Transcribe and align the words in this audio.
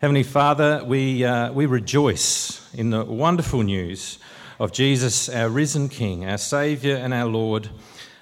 Heavenly 0.00 0.22
Father, 0.22 0.82
we, 0.82 1.26
uh, 1.26 1.52
we 1.52 1.66
rejoice 1.66 2.66
in 2.72 2.88
the 2.88 3.04
wonderful 3.04 3.62
news 3.62 4.18
of 4.58 4.72
Jesus, 4.72 5.28
our 5.28 5.50
risen 5.50 5.90
King, 5.90 6.24
our 6.24 6.38
Saviour, 6.38 6.96
and 6.96 7.12
our 7.12 7.26
Lord. 7.26 7.68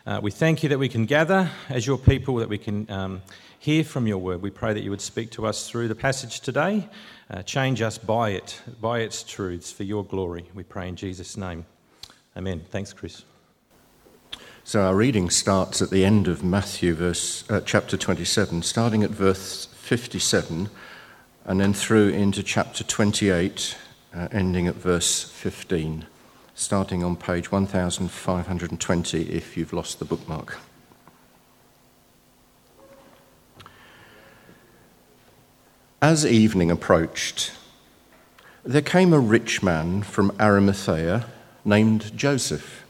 Uh, 0.04 0.18
we 0.20 0.32
thank 0.32 0.64
you 0.64 0.68
that 0.70 0.80
we 0.80 0.88
can 0.88 1.06
gather 1.06 1.48
as 1.68 1.86
your 1.86 1.96
people, 1.96 2.34
that 2.38 2.48
we 2.48 2.58
can 2.58 2.90
um, 2.90 3.22
hear 3.60 3.84
from 3.84 4.08
your 4.08 4.18
word. 4.18 4.42
We 4.42 4.50
pray 4.50 4.74
that 4.74 4.80
you 4.80 4.90
would 4.90 5.00
speak 5.00 5.30
to 5.30 5.46
us 5.46 5.70
through 5.70 5.86
the 5.86 5.94
passage 5.94 6.40
today, 6.40 6.88
uh, 7.30 7.42
change 7.42 7.80
us 7.80 7.96
by 7.96 8.30
it, 8.30 8.60
by 8.80 8.98
its 8.98 9.22
truths, 9.22 9.70
for 9.70 9.84
your 9.84 10.04
glory. 10.04 10.46
We 10.54 10.64
pray 10.64 10.88
in 10.88 10.96
Jesus' 10.96 11.36
name. 11.36 11.64
Amen. 12.36 12.64
Thanks, 12.72 12.92
Chris. 12.92 13.22
So 14.64 14.82
our 14.82 14.96
reading 14.96 15.30
starts 15.30 15.80
at 15.80 15.90
the 15.90 16.04
end 16.04 16.26
of 16.26 16.42
Matthew, 16.42 16.94
verse, 16.94 17.48
uh, 17.48 17.60
chapter 17.64 17.96
27, 17.96 18.62
starting 18.62 19.04
at 19.04 19.10
verse 19.10 19.66
57, 19.76 20.70
and 21.48 21.58
then 21.58 21.72
through 21.72 22.10
into 22.10 22.42
chapter 22.42 22.84
28, 22.84 23.74
uh, 24.14 24.28
ending 24.30 24.66
at 24.66 24.74
verse 24.74 25.24
15, 25.24 26.04
starting 26.54 27.02
on 27.02 27.16
page 27.16 27.50
1520 27.50 29.22
if 29.30 29.56
you've 29.56 29.72
lost 29.72 29.98
the 29.98 30.04
bookmark. 30.04 30.58
As 36.02 36.26
evening 36.26 36.70
approached, 36.70 37.52
there 38.62 38.82
came 38.82 39.14
a 39.14 39.18
rich 39.18 39.62
man 39.62 40.02
from 40.02 40.36
Arimathea 40.38 41.24
named 41.64 42.14
Joseph, 42.14 42.84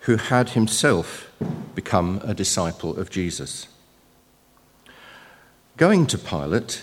who 0.00 0.16
had 0.16 0.50
himself 0.50 1.30
become 1.76 2.20
a 2.24 2.34
disciple 2.34 2.98
of 2.98 3.10
Jesus. 3.10 3.68
Going 5.76 6.08
to 6.08 6.18
Pilate, 6.18 6.82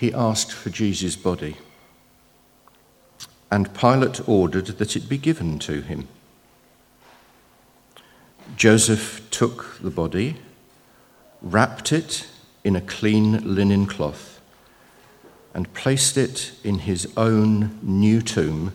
he 0.00 0.14
asked 0.14 0.50
for 0.50 0.70
Jesus' 0.70 1.14
body, 1.14 1.58
and 3.50 3.74
Pilate 3.74 4.26
ordered 4.26 4.68
that 4.78 4.96
it 4.96 5.10
be 5.10 5.18
given 5.18 5.58
to 5.58 5.82
him. 5.82 6.08
Joseph 8.56 9.28
took 9.30 9.78
the 9.82 9.90
body, 9.90 10.36
wrapped 11.42 11.92
it 11.92 12.26
in 12.64 12.76
a 12.76 12.80
clean 12.80 13.54
linen 13.54 13.84
cloth, 13.84 14.40
and 15.52 15.74
placed 15.74 16.16
it 16.16 16.52
in 16.64 16.78
his 16.78 17.06
own 17.14 17.78
new 17.82 18.22
tomb 18.22 18.72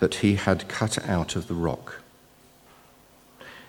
that 0.00 0.16
he 0.16 0.34
had 0.34 0.66
cut 0.66 1.08
out 1.08 1.36
of 1.36 1.46
the 1.46 1.54
rock. 1.54 2.02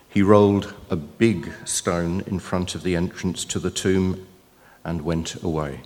He 0.10 0.24
rolled 0.24 0.74
a 0.90 0.96
big 0.96 1.52
stone 1.66 2.22
in 2.26 2.40
front 2.40 2.74
of 2.74 2.82
the 2.82 2.96
entrance 2.96 3.46
to 3.46 3.60
the 3.60 3.70
tomb 3.70 4.26
and 4.84 5.04
went 5.04 5.36
away. 5.44 5.82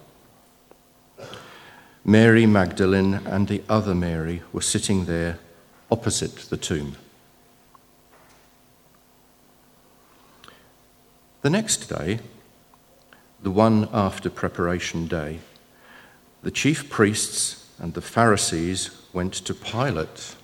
Mary 2.06 2.46
Magdalene 2.46 3.16
and 3.26 3.48
the 3.48 3.64
other 3.70 3.96
Mary 3.96 4.42
were 4.52 4.62
sitting 4.62 5.06
there 5.06 5.40
opposite 5.90 6.36
the 6.36 6.58
tomb. 6.58 6.98
The 11.44 11.50
next 11.50 11.88
day, 11.88 12.20
the 13.42 13.52
one 13.52 13.88
after 13.94 14.30
preparation 14.30 15.08
day, 15.08 15.40
the 16.42 16.52
chief 16.52 16.90
priests 16.90 17.70
and 17.80 17.94
the 17.94 18.02
Pharisees 18.02 18.90
went 19.14 19.34
to 19.34 19.54
Pilate. 19.54 20.36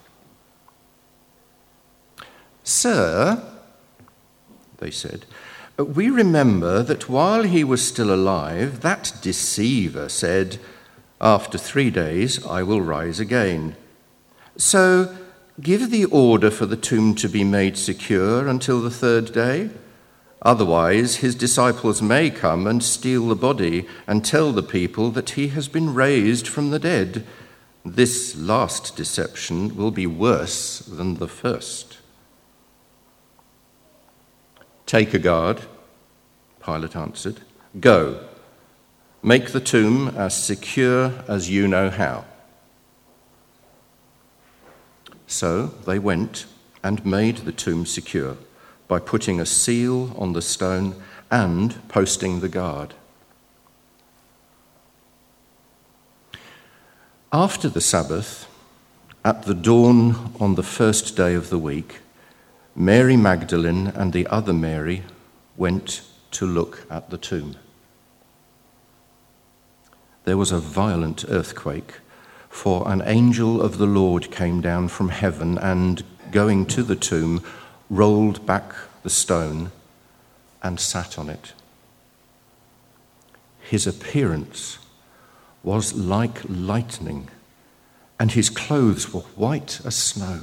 Sir, 2.63 3.43
they 4.77 4.91
said, 4.91 5.25
we 5.77 6.09
remember 6.09 6.83
that 6.83 7.09
while 7.09 7.43
he 7.43 7.63
was 7.63 7.85
still 7.85 8.13
alive, 8.13 8.81
that 8.81 9.13
deceiver 9.21 10.07
said, 10.07 10.57
After 11.21 11.57
three 11.57 11.89
days 11.89 12.45
I 12.45 12.63
will 12.63 12.81
rise 12.81 13.19
again. 13.19 13.75
So 14.55 15.15
give 15.59 15.91
the 15.91 16.05
order 16.05 16.49
for 16.49 16.65
the 16.65 16.77
tomb 16.77 17.15
to 17.15 17.27
be 17.27 17.43
made 17.43 17.77
secure 17.77 18.47
until 18.47 18.81
the 18.81 18.91
third 18.91 19.33
day. 19.33 19.69
Otherwise, 20.41 21.17
his 21.17 21.35
disciples 21.35 22.01
may 22.01 22.29
come 22.29 22.65
and 22.65 22.81
steal 22.81 23.27
the 23.27 23.35
body 23.35 23.85
and 24.07 24.23
tell 24.23 24.53
the 24.53 24.63
people 24.63 25.11
that 25.11 25.31
he 25.31 25.49
has 25.49 25.67
been 25.67 25.93
raised 25.93 26.47
from 26.47 26.69
the 26.69 26.79
dead. 26.79 27.25
This 27.83 28.37
last 28.37 28.95
deception 28.95 29.75
will 29.75 29.91
be 29.91 30.07
worse 30.07 30.79
than 30.79 31.15
the 31.15 31.27
first. 31.27 31.97
Take 34.85 35.13
a 35.13 35.19
guard, 35.19 35.61
Pilate 36.63 36.95
answered. 36.95 37.41
Go, 37.79 38.28
make 39.21 39.51
the 39.51 39.59
tomb 39.59 40.09
as 40.09 40.35
secure 40.35 41.13
as 41.27 41.49
you 41.49 41.67
know 41.67 41.89
how. 41.89 42.25
So 45.27 45.67
they 45.85 45.99
went 45.99 46.45
and 46.83 47.05
made 47.05 47.37
the 47.37 47.51
tomb 47.51 47.85
secure 47.85 48.37
by 48.87 48.99
putting 48.99 49.39
a 49.39 49.45
seal 49.45 50.15
on 50.17 50.33
the 50.33 50.41
stone 50.41 50.95
and 51.29 51.87
posting 51.87 52.39
the 52.39 52.49
guard. 52.49 52.93
After 57.31 57.69
the 57.69 57.81
Sabbath, 57.81 58.47
at 59.23 59.43
the 59.43 59.53
dawn 59.53 60.33
on 60.39 60.55
the 60.55 60.63
first 60.63 61.15
day 61.15 61.35
of 61.35 61.49
the 61.49 61.59
week, 61.59 61.99
Mary 62.75 63.17
Magdalene 63.17 63.87
and 63.87 64.13
the 64.13 64.25
other 64.27 64.53
Mary 64.53 65.03
went 65.57 66.01
to 66.31 66.47
look 66.47 66.87
at 66.89 67.11
the 67.11 67.17
tomb. 67.17 67.55
There 70.25 70.37
was 70.37 70.51
a 70.51 70.59
violent 70.59 71.25
earthquake, 71.27 71.95
for 72.49 72.91
an 72.91 73.01
angel 73.05 73.61
of 73.61 73.77
the 73.77 73.85
Lord 73.85 74.31
came 74.31 74.61
down 74.61 74.87
from 74.87 75.09
heaven 75.09 75.57
and, 75.57 76.03
going 76.31 76.65
to 76.67 76.83
the 76.83 76.95
tomb, 76.95 77.43
rolled 77.89 78.45
back 78.45 78.73
the 79.03 79.09
stone 79.09 79.71
and 80.61 80.79
sat 80.79 81.17
on 81.17 81.29
it. 81.29 81.53
His 83.61 83.87
appearance 83.87 84.79
was 85.63 85.93
like 85.93 86.41
lightning, 86.47 87.29
and 88.19 88.31
his 88.31 88.49
clothes 88.49 89.13
were 89.13 89.21
white 89.21 89.79
as 89.85 89.95
snow. 89.95 90.41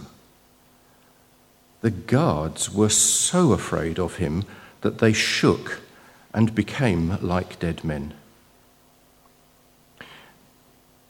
The 1.81 1.91
guards 1.91 2.73
were 2.73 2.89
so 2.89 3.53
afraid 3.53 3.99
of 3.99 4.17
him 4.17 4.45
that 4.81 4.99
they 4.99 5.13
shook 5.13 5.81
and 6.33 6.55
became 6.55 7.19
like 7.21 7.59
dead 7.59 7.85
men. 7.85 8.15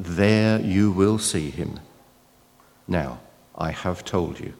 There 0.00 0.58
you 0.58 0.90
will 0.90 1.18
see 1.18 1.50
him. 1.50 1.78
Now, 2.88 3.20
I 3.54 3.70
have 3.70 4.02
told 4.02 4.40
you. 4.40 4.54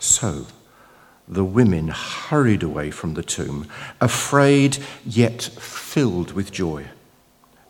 So, 0.00 0.46
the 1.28 1.44
women 1.44 1.88
hurried 1.88 2.64
away 2.64 2.90
from 2.90 3.14
the 3.14 3.22
tomb, 3.22 3.68
afraid 4.00 4.78
yet 5.06 5.42
filled 5.42 6.32
with 6.32 6.50
joy, 6.50 6.86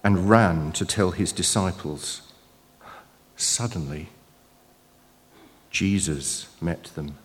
and 0.02 0.30
ran 0.30 0.72
to 0.72 0.86
tell 0.86 1.10
his 1.10 1.30
disciples. 1.30 2.32
Suddenly, 3.36 4.08
Jesus 5.70 6.46
met 6.58 6.84
them. 6.94 7.18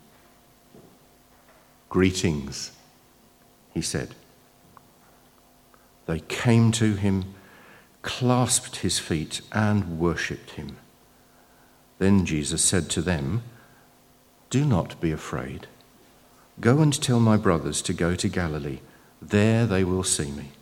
Greetings, 1.88 2.72
he 3.72 3.80
said. 3.80 4.14
They 6.04 6.20
came 6.20 6.70
to 6.72 6.94
him, 6.94 7.34
clasped 8.08 8.76
his 8.76 8.98
feet, 8.98 9.42
and 9.52 10.00
worshipped 10.00 10.52
him. 10.52 10.78
Then 11.98 12.24
Jesus 12.24 12.64
said 12.64 12.88
to 12.88 13.02
them, 13.02 13.42
Do 14.48 14.64
not 14.64 14.98
be 14.98 15.12
afraid. 15.12 15.66
Go 16.58 16.78
and 16.78 17.02
tell 17.02 17.20
my 17.20 17.36
brothers 17.36 17.82
to 17.82 17.92
go 17.92 18.14
to 18.14 18.28
Galilee. 18.28 18.78
There 19.20 19.66
they 19.66 19.84
will 19.84 20.04
see 20.04 20.30
me. 20.30 20.52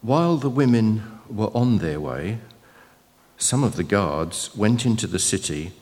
While 0.00 0.38
the 0.38 0.48
women 0.48 1.20
were 1.28 1.54
on 1.54 1.78
their 1.78 2.00
way, 2.00 2.38
some 3.36 3.62
of 3.64 3.76
the 3.76 3.84
guards 3.84 4.56
went 4.56 4.86
into 4.86 5.06
the 5.06 5.18
city 5.18 5.72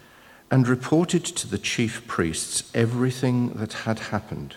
and 0.50 0.66
reported 0.66 1.24
to 1.24 1.46
the 1.46 1.58
chief 1.58 2.04
priests 2.08 2.68
everything 2.74 3.50
that 3.50 3.84
had 3.84 4.10
happened. 4.10 4.56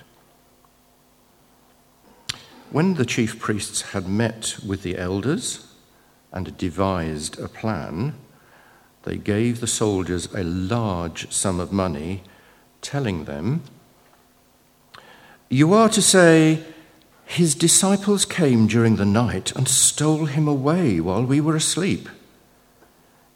When 2.72 2.94
the 2.94 3.06
chief 3.06 3.40
priests 3.40 3.82
had 3.94 4.08
met 4.08 4.58
with 4.66 4.84
the 4.84 4.96
elders 4.96 5.74
and 6.32 6.56
devised 6.56 7.40
a 7.40 7.48
plan, 7.48 8.14
they 9.04 9.18
gave 9.18 9.60
the 9.60 9.66
soldiers 9.66 10.32
a 10.36 10.44
large 10.44 11.32
sum 11.32 11.60
of 11.60 11.72
money, 11.72 12.22
telling 12.82 13.26
them, 13.26 13.64
You 15.50 15.74
are 15.74 15.90
to 15.90 16.02
say, 16.02 16.64
His 17.26 17.56
disciples 17.56 18.24
came 18.24 18.68
during 18.68 18.98
the 18.98 19.06
night 19.06 19.52
and 19.56 19.68
stole 19.68 20.26
him 20.26 20.48
away 20.48 21.00
while 21.00 21.26
we 21.26 21.42
were 21.42 21.56
asleep. 21.56 22.08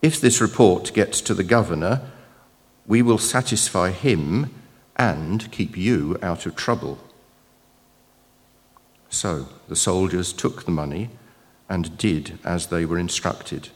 If 0.04 0.22
this 0.22 0.42
report 0.42 0.94
gets 0.94 1.22
to 1.22 1.34
the 1.34 1.44
governor, 1.44 2.02
we 2.86 3.02
will 3.02 3.18
satisfy 3.18 3.90
him 3.90 4.54
and 4.96 5.52
keep 5.52 5.76
you 5.76 6.20
out 6.22 6.46
of 6.46 6.56
trouble. 6.56 7.00
So 9.14 9.48
the 9.68 9.76
soldiers 9.76 10.34
took 10.34 10.66
the 10.66 10.72
money 10.72 11.12
and 11.70 11.96
did 12.00 12.40
as 12.44 12.68
they 12.68 12.84
were 12.84 12.98
instructed. 12.98 13.70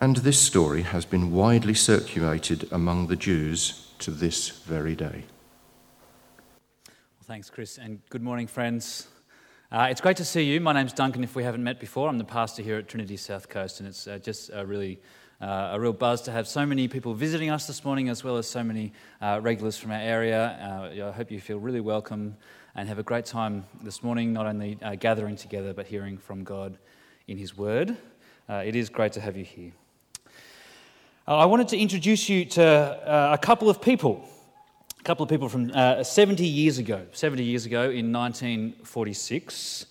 And 0.00 0.16
this 0.16 0.38
story 0.38 0.82
has 0.82 1.04
been 1.04 1.30
widely 1.30 1.72
circulated 1.72 2.66
among 2.72 3.06
the 3.06 3.14
Jews 3.14 3.92
to 4.00 4.10
this 4.10 4.48
very 4.48 4.96
day. 4.96 5.24
Well, 6.88 7.22
thanks, 7.22 7.48
Chris, 7.48 7.78
and 7.78 8.00
good 8.10 8.22
morning, 8.22 8.48
friends. 8.48 9.06
Uh, 9.70 9.86
it's 9.90 10.00
great 10.00 10.16
to 10.16 10.24
see 10.24 10.42
you. 10.42 10.60
My 10.60 10.72
name's 10.72 10.92
Duncan, 10.92 11.22
if 11.22 11.36
we 11.36 11.44
haven't 11.44 11.62
met 11.62 11.78
before. 11.78 12.08
I'm 12.08 12.18
the 12.18 12.24
pastor 12.24 12.62
here 12.62 12.78
at 12.78 12.88
Trinity 12.88 13.16
South 13.16 13.48
Coast, 13.48 13.78
and 13.78 13.88
it's 13.88 14.08
uh, 14.08 14.18
just 14.18 14.50
a 14.52 14.66
really 14.66 15.00
uh, 15.40 15.70
a 15.72 15.80
real 15.80 15.92
buzz 15.92 16.22
to 16.22 16.32
have 16.32 16.48
so 16.48 16.64
many 16.66 16.88
people 16.88 17.14
visiting 17.14 17.50
us 17.50 17.66
this 17.66 17.84
morning, 17.84 18.08
as 18.08 18.24
well 18.24 18.38
as 18.38 18.46
so 18.48 18.64
many 18.64 18.92
uh, 19.20 19.38
regulars 19.40 19.76
from 19.78 19.92
our 19.92 20.00
area. 20.00 20.90
Uh, 20.98 21.08
I 21.08 21.12
hope 21.12 21.30
you 21.30 21.40
feel 21.40 21.58
really 21.58 21.80
welcome 21.80 22.36
and 22.76 22.88
have 22.90 22.98
a 22.98 23.02
great 23.02 23.24
time 23.24 23.64
this 23.82 24.02
morning, 24.02 24.34
not 24.34 24.44
only 24.44 24.78
uh, 24.82 24.94
gathering 24.96 25.34
together 25.34 25.72
but 25.72 25.86
hearing 25.86 26.18
from 26.18 26.44
God 26.44 26.76
in 27.26 27.38
His 27.38 27.56
Word. 27.56 27.96
Uh, 28.50 28.62
it 28.66 28.76
is 28.76 28.90
great 28.90 29.12
to 29.14 29.20
have 29.20 29.34
you 29.34 29.44
here. 29.44 29.72
Uh, 31.26 31.38
I 31.38 31.46
wanted 31.46 31.68
to 31.68 31.78
introduce 31.78 32.28
you 32.28 32.44
to 32.44 32.62
uh, 32.62 33.30
a 33.32 33.38
couple 33.38 33.70
of 33.70 33.80
people, 33.80 34.28
a 35.00 35.02
couple 35.04 35.24
of 35.24 35.30
people 35.30 35.48
from 35.48 35.72
uh, 35.74 36.04
70 36.04 36.46
years 36.46 36.76
ago, 36.76 37.06
70 37.12 37.42
years 37.42 37.64
ago 37.64 37.84
in 37.84 38.12
1946. 38.12 39.86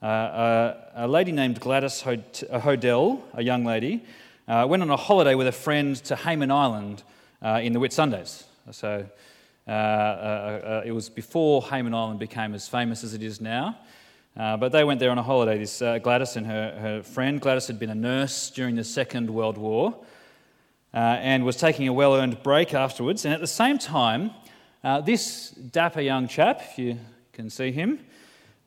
Uh, 0.00 0.74
a 0.94 1.08
lady 1.08 1.32
named 1.32 1.58
Gladys 1.58 2.02
Hodel, 2.02 3.20
a 3.34 3.42
young 3.42 3.64
lady, 3.64 4.04
went 4.46 4.80
on 4.80 4.90
a 4.90 4.96
holiday 4.96 5.34
with 5.34 5.48
a 5.48 5.52
friend 5.52 5.96
to 6.04 6.14
Hayman 6.14 6.52
Island 6.52 7.02
in 7.42 7.72
the 7.72 7.80
Whitsundays. 7.80 8.44
So 8.70 9.06
it 9.68 10.92
was 10.92 11.08
before 11.08 11.62
Hayman 11.62 11.94
Island 11.94 12.18
became 12.18 12.54
as 12.54 12.68
famous 12.68 13.04
as 13.04 13.14
it 13.14 13.22
is 13.22 13.40
now. 13.40 13.78
Uh, 14.36 14.56
but 14.56 14.70
they 14.70 14.84
went 14.84 15.00
there 15.00 15.10
on 15.10 15.18
a 15.18 15.22
holiday, 15.22 15.58
this 15.58 15.82
uh, 15.82 15.98
Gladys 15.98 16.36
and 16.36 16.46
her, 16.46 16.78
her 16.80 17.02
friend. 17.02 17.40
Gladys 17.40 17.66
had 17.66 17.78
been 17.78 17.90
a 17.90 17.94
nurse 17.94 18.50
during 18.50 18.76
the 18.76 18.84
Second 18.84 19.28
World 19.28 19.58
War 19.58 19.96
uh, 20.94 20.96
and 20.96 21.44
was 21.44 21.56
taking 21.56 21.88
a 21.88 21.92
well 21.92 22.14
earned 22.14 22.40
break 22.44 22.72
afterwards. 22.72 23.24
And 23.24 23.34
at 23.34 23.40
the 23.40 23.48
same 23.48 23.78
time, 23.78 24.30
this 25.04 25.50
dapper 25.50 26.00
young 26.00 26.28
chap, 26.28 26.62
if 26.62 26.78
you 26.78 26.98
can 27.32 27.50
see 27.50 27.72
him, 27.72 27.98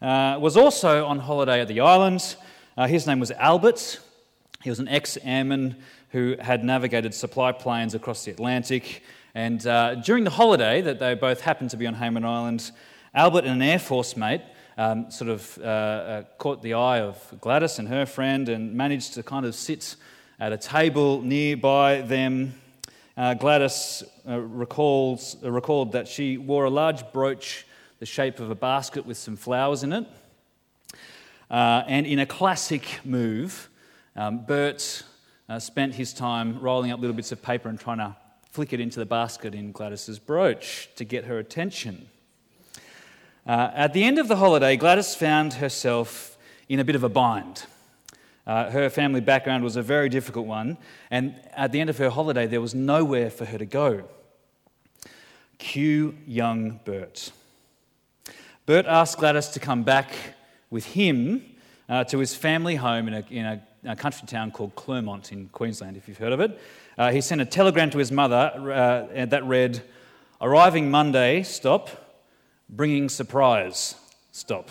was 0.02 0.58
also 0.58 1.06
on 1.06 1.20
holiday 1.20 1.62
at 1.62 1.70
the 1.70 1.80
islands. 1.80 2.36
his 2.88 3.08
name 3.08 3.22
was 3.22 3.32
Albert. 3.32 4.00
He 4.62 4.70
was 4.70 4.80
an 4.80 4.90
ex 4.90 5.18
airman 5.24 5.78
who 6.10 6.36
had 6.40 6.66
navigated 6.66 7.14
supply 7.14 7.54
planes 7.54 7.96
across 7.96 8.26
the 8.26 8.32
Atlantic 8.32 9.04
and 9.34 9.66
uh, 9.66 9.96
during 9.96 10.24
the 10.24 10.30
holiday 10.30 10.82
that 10.82 11.00
they 11.00 11.16
both 11.16 11.42
happened 11.42 11.70
to 11.70 11.78
be 11.78 11.88
on 11.88 11.94
Hayman 11.94 12.26
Island, 12.26 12.72
Albert 13.14 13.46
and 13.46 13.54
an 13.54 13.62
Air 13.62 13.80
Force 13.80 14.18
mate 14.18 14.42
um, 14.78 15.12
sort 15.12 15.30
of 15.30 15.58
uh, 15.60 15.64
uh, 15.64 16.24
caught 16.38 16.62
the 16.62 16.74
eye 16.74 17.00
of 17.00 17.34
Gladys 17.40 17.80
and 17.80 17.88
her 17.88 18.06
friend 18.06 18.50
and 18.50 18.74
managed 18.74 19.14
to 19.14 19.24
kind 19.24 19.46
of 19.46 19.56
sit 19.56 19.96
at 20.40 20.52
a 20.52 20.58
table 20.58 21.22
nearby 21.22 22.02
them. 22.02 22.56
Uh, 23.16 23.34
Gladys 23.34 24.04
uh, 24.28 24.40
recalls, 24.40 25.38
uh, 25.44 25.52
recalled 25.52 25.92
that 25.92 26.08
she 26.08 26.38
wore 26.38 26.66
a 26.66 26.70
large 26.70 27.10
brooch 27.12 27.66
the 28.00 28.06
shape 28.06 28.40
of 28.40 28.50
a 28.50 28.56
basket 28.56 29.06
with 29.06 29.18
some 29.18 29.36
flowers 29.36 29.84
in 29.84 29.94
it. 29.94 30.08
and 31.50 32.08
in 32.08 32.20
a 32.20 32.26
classic 32.26 33.00
move, 33.06 33.70
um, 34.16 34.44
Bert 34.46 35.04
spent 35.60 35.94
his 35.94 36.14
time 36.14 36.60
rolling 36.60 36.92
up 36.92 37.00
little 37.00 37.16
bits 37.16 37.32
of 37.32 37.44
paper 37.44 37.70
and 37.70 37.80
trying 37.80 38.00
to 38.00 38.16
flick 38.52 38.74
it 38.74 38.82
into 38.82 39.00
the 39.00 39.06
basket 39.06 39.56
in 39.56 39.72
Gladys's 39.72 40.20
brooch 40.20 40.90
to 40.98 41.06
get 41.06 41.26
her 41.26 41.40
attention. 41.40 42.10
Uh, 43.48 43.72
at 43.74 43.94
the 43.94 44.04
end 44.04 44.20
of 44.20 44.28
the 44.28 44.36
holiday, 44.36 44.76
Gladys 44.76 45.16
found 45.16 45.54
herself 45.54 46.38
in 46.68 46.80
a 46.80 46.84
bit 46.84 46.96
of 46.96 47.04
a 47.04 47.10
bind. 47.10 47.66
Uh, 48.46 48.70
her 48.70 48.90
family 48.90 49.22
background 49.22 49.64
was 49.64 49.78
a 49.78 49.82
very 49.82 50.10
difficult 50.10 50.46
one, 50.46 50.78
and 51.10 51.34
at 51.56 51.72
the 51.72 51.80
end 51.80 51.90
of 51.90 51.98
her 51.98 52.10
holiday, 52.10 52.46
there 52.46 52.60
was 52.60 52.76
nowhere 52.76 53.30
for 53.30 53.46
her 53.46 53.58
to 53.58 53.66
go. 53.66 54.04
Cue 55.58 56.18
young 56.28 56.80
Bert. 56.84 57.32
Bert 58.66 58.86
asked 58.86 59.18
Gladys 59.18 59.48
to 59.50 59.60
come 59.60 59.84
back 59.84 60.12
with 60.70 60.86
him 60.86 61.46
uh, 61.88 62.04
to 62.06 62.20
his 62.20 62.36
family 62.36 62.76
home 62.76 63.08
in, 63.08 63.14
a, 63.14 63.26
in 63.30 63.46
a, 63.46 63.64
a 63.86 63.96
country 63.96 64.28
town 64.28 64.52
called 64.52 64.76
Clermont 64.76 65.32
in 65.32 65.48
Queensland, 65.50 65.96
if 65.96 66.08
you've 66.08 66.18
heard 66.18 66.34
of 66.34 66.42
it. 66.42 66.60
Uh, 67.02 67.12
he 67.12 67.20
sent 67.20 67.42
a 67.42 67.46
telegram 67.46 67.90
to 67.90 67.98
his 67.98 68.12
mother 68.12 68.52
uh, 68.72 69.26
that 69.26 69.44
read, 69.44 69.82
Arriving 70.40 70.92
Monday, 70.92 71.42
stop. 71.42 71.90
Bringing 72.70 73.10
surprise, 73.10 73.96
stop. 74.32 74.70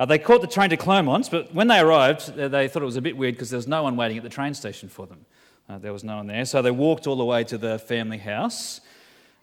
Uh, 0.00 0.04
they 0.04 0.18
caught 0.18 0.40
the 0.40 0.48
train 0.48 0.70
to 0.70 0.76
Clermont, 0.76 1.28
but 1.30 1.54
when 1.54 1.68
they 1.68 1.78
arrived, 1.78 2.34
they 2.34 2.66
thought 2.66 2.82
it 2.82 2.86
was 2.86 2.96
a 2.96 3.00
bit 3.00 3.16
weird 3.16 3.36
because 3.36 3.50
there 3.50 3.56
was 3.56 3.68
no 3.68 3.84
one 3.84 3.94
waiting 3.94 4.16
at 4.16 4.24
the 4.24 4.28
train 4.28 4.52
station 4.52 4.88
for 4.88 5.06
them. 5.06 5.24
Uh, 5.68 5.78
there 5.78 5.92
was 5.92 6.02
no 6.02 6.16
one 6.16 6.26
there. 6.26 6.44
So 6.44 6.60
they 6.60 6.72
walked 6.72 7.06
all 7.06 7.14
the 7.14 7.24
way 7.24 7.44
to 7.44 7.56
the 7.56 7.78
family 7.78 8.18
house. 8.18 8.80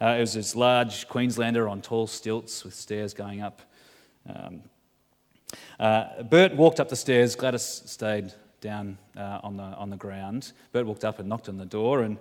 Uh, 0.01 0.15
it 0.17 0.19
was 0.19 0.33
this 0.33 0.53
large 0.53 1.07
Queenslander 1.07 1.69
on 1.69 1.81
tall 1.81 2.07
stilts 2.07 2.65
with 2.65 2.73
stairs 2.73 3.13
going 3.13 3.41
up. 3.41 3.61
Um, 4.27 4.63
uh, 5.79 6.23
Bert 6.23 6.57
walked 6.57 6.81
up 6.81 6.89
the 6.89 6.97
stairs. 6.97 7.37
Gladys 7.37 7.83
stayed 7.85 8.33
down 8.63 8.97
uh, 9.15 9.41
on, 9.43 9.57
the, 9.57 9.63
on 9.63 9.89
the 9.91 9.97
ground. 9.97 10.53
Bert 10.71 10.87
walked 10.87 11.05
up 11.05 11.19
and 11.19 11.29
knocked 11.29 11.49
on 11.49 11.57
the 11.57 11.65
door, 11.65 12.01
and 12.01 12.17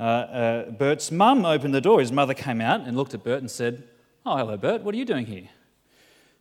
uh, 0.00 0.02
uh, 0.02 0.70
Bert's 0.70 1.12
mum 1.12 1.44
opened 1.44 1.74
the 1.74 1.80
door. 1.80 2.00
His 2.00 2.10
mother 2.10 2.34
came 2.34 2.60
out 2.60 2.80
and 2.80 2.96
looked 2.96 3.14
at 3.14 3.22
Bert 3.22 3.40
and 3.40 3.50
said, 3.50 3.84
Oh, 4.24 4.36
hello, 4.36 4.56
Bert, 4.56 4.82
what 4.82 4.94
are 4.94 4.98
you 4.98 5.04
doing 5.04 5.26
here? 5.26 5.48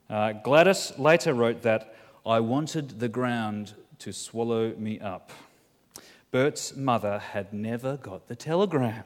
Uh, 0.09 0.31
Gladys 0.31 0.97
later 0.97 1.33
wrote 1.33 1.61
that 1.63 1.95
I 2.25 2.39
wanted 2.39 2.99
the 2.99 3.09
ground 3.09 3.73
to 3.99 4.13
swallow 4.13 4.73
me 4.77 4.99
up. 4.99 5.31
Bert's 6.31 6.75
mother 6.75 7.19
had 7.19 7.51
never 7.53 7.97
got 7.97 8.27
the 8.27 8.35
telegram. 8.35 9.03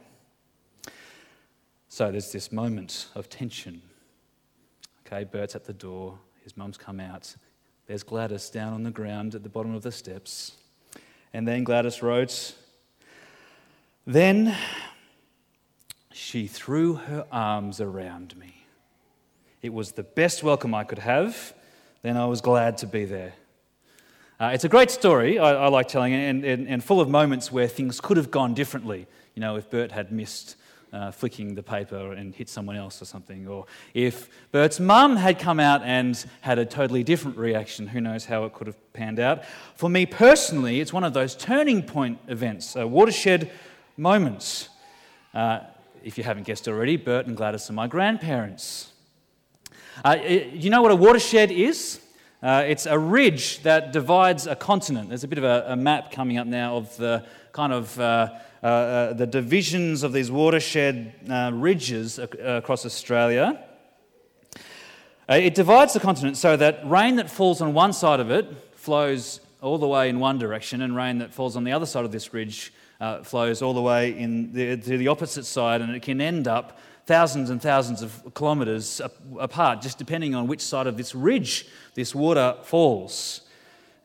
So 1.90 2.12
there's 2.12 2.32
this 2.32 2.52
moment 2.52 3.08
of 3.16 3.30
tension. 3.30 3.82
Okay, 5.08 5.24
Bert's 5.24 5.56
at 5.56 5.66
the 5.66 5.74
door, 5.74 6.20
his 6.44 6.56
mum's 6.56 6.78
come 6.78 7.00
out, 7.00 7.36
there's 7.88 8.04
Gladys 8.04 8.50
down 8.50 8.74
on 8.74 8.84
the 8.84 8.92
ground 8.92 9.36
at 9.36 9.44
the 9.44 9.50
bottom 9.50 9.76
of 9.76 9.84
the 9.84 9.92
steps. 9.92 10.54
And 11.34 11.48
then 11.48 11.64
Gladys 11.64 12.02
wrote, 12.02 12.56
Then 14.08 14.56
she 16.12 16.48
threw 16.48 16.96
her 16.96 17.26
arms 17.32 17.82
around 17.82 18.36
me. 18.38 18.66
It 19.62 19.74
was 19.74 19.92
the 19.92 20.04
best 20.04 20.44
welcome 20.44 20.74
I 20.74 20.84
could 20.84 21.00
have. 21.00 21.54
Then 22.02 22.18
I 22.18 22.26
was 22.26 22.42
glad 22.42 22.78
to 22.80 22.88
be 22.88 23.06
there. 23.06 23.34
Uh, 24.40 24.52
it's 24.54 24.64
a 24.64 24.70
great 24.70 24.92
story, 24.92 25.40
I, 25.40 25.54
I 25.54 25.68
like 25.70 25.88
telling 25.88 26.12
it, 26.12 26.30
and, 26.30 26.44
and, 26.44 26.68
and 26.68 26.84
full 26.84 27.00
of 27.00 27.08
moments 27.08 27.54
where 27.54 27.68
things 27.68 28.02
could 28.02 28.18
have 28.18 28.32
gone 28.32 28.54
differently. 28.54 29.08
You 29.34 29.40
know, 29.40 29.56
if 29.56 29.70
Bert 29.70 29.94
had 29.94 30.12
missed 30.12 30.58
uh, 30.96 31.12
flicking 31.12 31.56
the 31.56 31.62
paper 31.62 32.14
and 32.14 32.34
hit 32.34 32.48
someone 32.48 32.78
else 32.78 33.02
or 33.02 33.06
something. 33.06 33.48
Or 33.48 33.66
if 33.94 34.30
Bert's 34.54 34.80
mum 34.80 35.18
had 35.18 35.38
come 35.38 35.60
out 35.60 35.84
and 35.84 36.24
had 36.40 36.58
a 36.58 36.66
totally 36.66 37.04
different 37.04 37.38
reaction, 37.38 37.88
who 37.88 38.00
knows 38.00 38.26
how 38.26 38.46
it 38.46 38.54
could 38.54 38.68
have 38.68 38.94
panned 38.94 39.20
out. 39.20 39.44
For 39.76 39.90
me 39.90 40.06
personally, 40.06 40.80
it's 40.80 40.94
one 40.94 41.04
of 41.04 41.14
those 41.14 41.36
turning 41.36 41.84
point 41.84 42.20
events, 42.30 42.78
uh, 42.78 42.88
watershed 42.88 43.52
moments. 43.98 44.70
Uh, 45.34 45.60
if 46.02 46.18
you 46.18 46.24
haven't 46.24 46.44
guessed 46.44 46.68
already, 46.68 46.96
Bert 46.96 47.28
and 47.28 47.36
Gladys 47.36 47.70
are 47.70 47.74
my 47.74 47.88
grandparents. 47.88 48.94
Uh, 50.04 50.18
you 50.24 50.70
know 50.70 50.82
what 50.82 50.92
a 50.92 50.96
watershed 50.96 51.52
is? 51.52 52.00
Uh, 52.46 52.64
it's 52.68 52.86
a 52.86 53.00
ridge 53.00 53.64
that 53.64 53.92
divides 53.92 54.46
a 54.46 54.56
continent. 54.56 55.10
There's 55.10 55.24
a 55.24 55.28
bit 55.28 55.40
of 55.40 55.44
a, 55.44 55.66
a 55.70 55.76
map 55.76 56.12
coming 56.12 56.38
up 56.38 56.46
now 56.46 56.78
of 56.78 56.96
the 56.98 57.26
kind 57.54 57.74
of 57.74 58.00
uh, 58.00 58.30
uh, 58.62 58.66
uh, 58.68 59.14
the 59.14 59.26
divisions 59.26 60.04
of 60.04 60.14
these 60.14 60.30
watershed 60.30 61.12
uh, 61.28 61.50
ridges 61.56 62.20
across 62.20 62.86
Australia. 62.86 63.66
it 65.28 65.56
divides 65.56 65.94
the 65.94 66.00
continent 66.00 66.38
so 66.38 66.56
that 66.56 66.88
rain 66.88 67.16
that 67.16 67.32
falls 67.32 67.62
on 67.62 67.74
one 67.74 67.92
side 67.92 68.20
of 68.20 68.30
it 68.30 68.46
flows 68.76 69.40
all 69.64 69.80
the 69.80 69.88
way 69.88 70.08
in 70.08 70.20
one 70.20 70.38
direction, 70.38 70.84
and 70.84 70.96
rain 70.96 71.18
that 71.18 71.34
falls 71.34 71.56
on 71.56 71.64
the 71.64 71.72
other 71.72 71.88
side 71.88 72.06
of 72.06 72.12
this 72.12 72.32
ridge 72.32 72.72
uh, 73.00 73.24
flows 73.24 73.64
all 73.64 73.74
the 73.74 73.82
way 73.82 74.16
in 74.16 74.54
the, 74.54 74.78
to 74.78 75.00
the 75.00 75.08
opposite 75.08 75.46
side, 75.46 75.82
and 75.82 75.96
it 75.96 76.04
can 76.04 76.22
end 76.22 76.48
up 76.48 76.78
thousands 77.06 77.50
and 77.50 77.62
thousands 77.62 78.02
of 78.02 78.34
kilometres 78.34 79.00
apart, 79.40 79.82
just 79.82 79.98
depending 79.98 80.34
on 80.34 80.48
which 80.48 80.62
side 80.62 80.88
of 80.88 80.98
this 80.98 81.14
ridge 81.14 81.68
this 81.94 82.16
water 82.16 82.58
falls. 82.64 83.42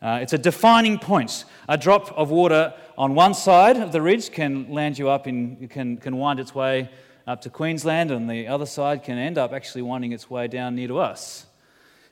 Uh, 0.02 0.18
it's 0.22 0.32
a 0.32 0.38
defining 0.38 0.98
point. 0.98 1.44
A 1.68 1.76
drop 1.76 2.12
of 2.16 2.30
water 2.30 2.74
on 2.96 3.14
one 3.14 3.34
side 3.34 3.76
of 3.76 3.92
the 3.92 4.00
ridge 4.00 4.30
can 4.30 4.70
land 4.70 4.98
you 4.98 5.08
up 5.08 5.26
in, 5.26 5.68
can, 5.68 5.96
can 5.96 6.16
wind 6.16 6.40
its 6.40 6.54
way 6.54 6.90
up 7.26 7.42
to 7.42 7.50
Queensland, 7.50 8.10
and 8.10 8.28
the 8.28 8.46
other 8.46 8.66
side 8.66 9.04
can 9.04 9.18
end 9.18 9.38
up 9.38 9.52
actually 9.52 9.82
winding 9.82 10.12
its 10.12 10.28
way 10.30 10.48
down 10.48 10.74
near 10.74 10.88
to 10.88 10.98
us 10.98 11.46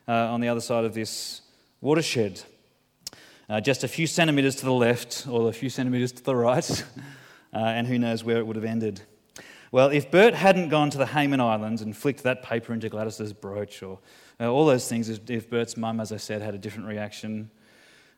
uh, 0.07 0.11
on 0.11 0.39
the 0.39 0.47
other 0.47 0.61
side 0.61 0.85
of 0.85 0.93
this 0.93 1.41
watershed. 1.81 2.41
Uh, 3.49 3.59
just 3.59 3.83
a 3.83 3.87
few 3.87 4.05
centimetres 4.05 4.55
to 4.55 4.65
the 4.65 4.71
left 4.71 5.25
or 5.27 5.49
a 5.49 5.53
few 5.53 5.69
centimetres 5.69 6.11
to 6.11 6.23
the 6.23 6.35
right, 6.35 6.83
uh, 7.53 7.57
and 7.57 7.87
who 7.87 7.97
knows 7.97 8.23
where 8.23 8.37
it 8.37 8.45
would 8.45 8.55
have 8.55 8.65
ended. 8.65 9.01
Well, 9.71 9.89
if 9.89 10.09
Bert 10.09 10.33
hadn't 10.33 10.69
gone 10.69 10.89
to 10.89 10.97
the 10.97 11.05
Hayman 11.05 11.39
Islands 11.39 11.83
and 11.83 11.95
flicked 11.95 12.23
that 12.23 12.41
paper 12.41 12.73
into 12.73 12.89
Gladys's 12.89 13.33
brooch 13.33 13.83
or 13.83 13.99
uh, 14.39 14.51
all 14.51 14.65
those 14.65 14.87
things, 14.89 15.09
if 15.09 15.49
Bert's 15.49 15.77
mum, 15.77 15.99
as 15.99 16.11
I 16.11 16.17
said, 16.17 16.41
had 16.41 16.55
a 16.55 16.57
different 16.57 16.87
reaction, 16.87 17.51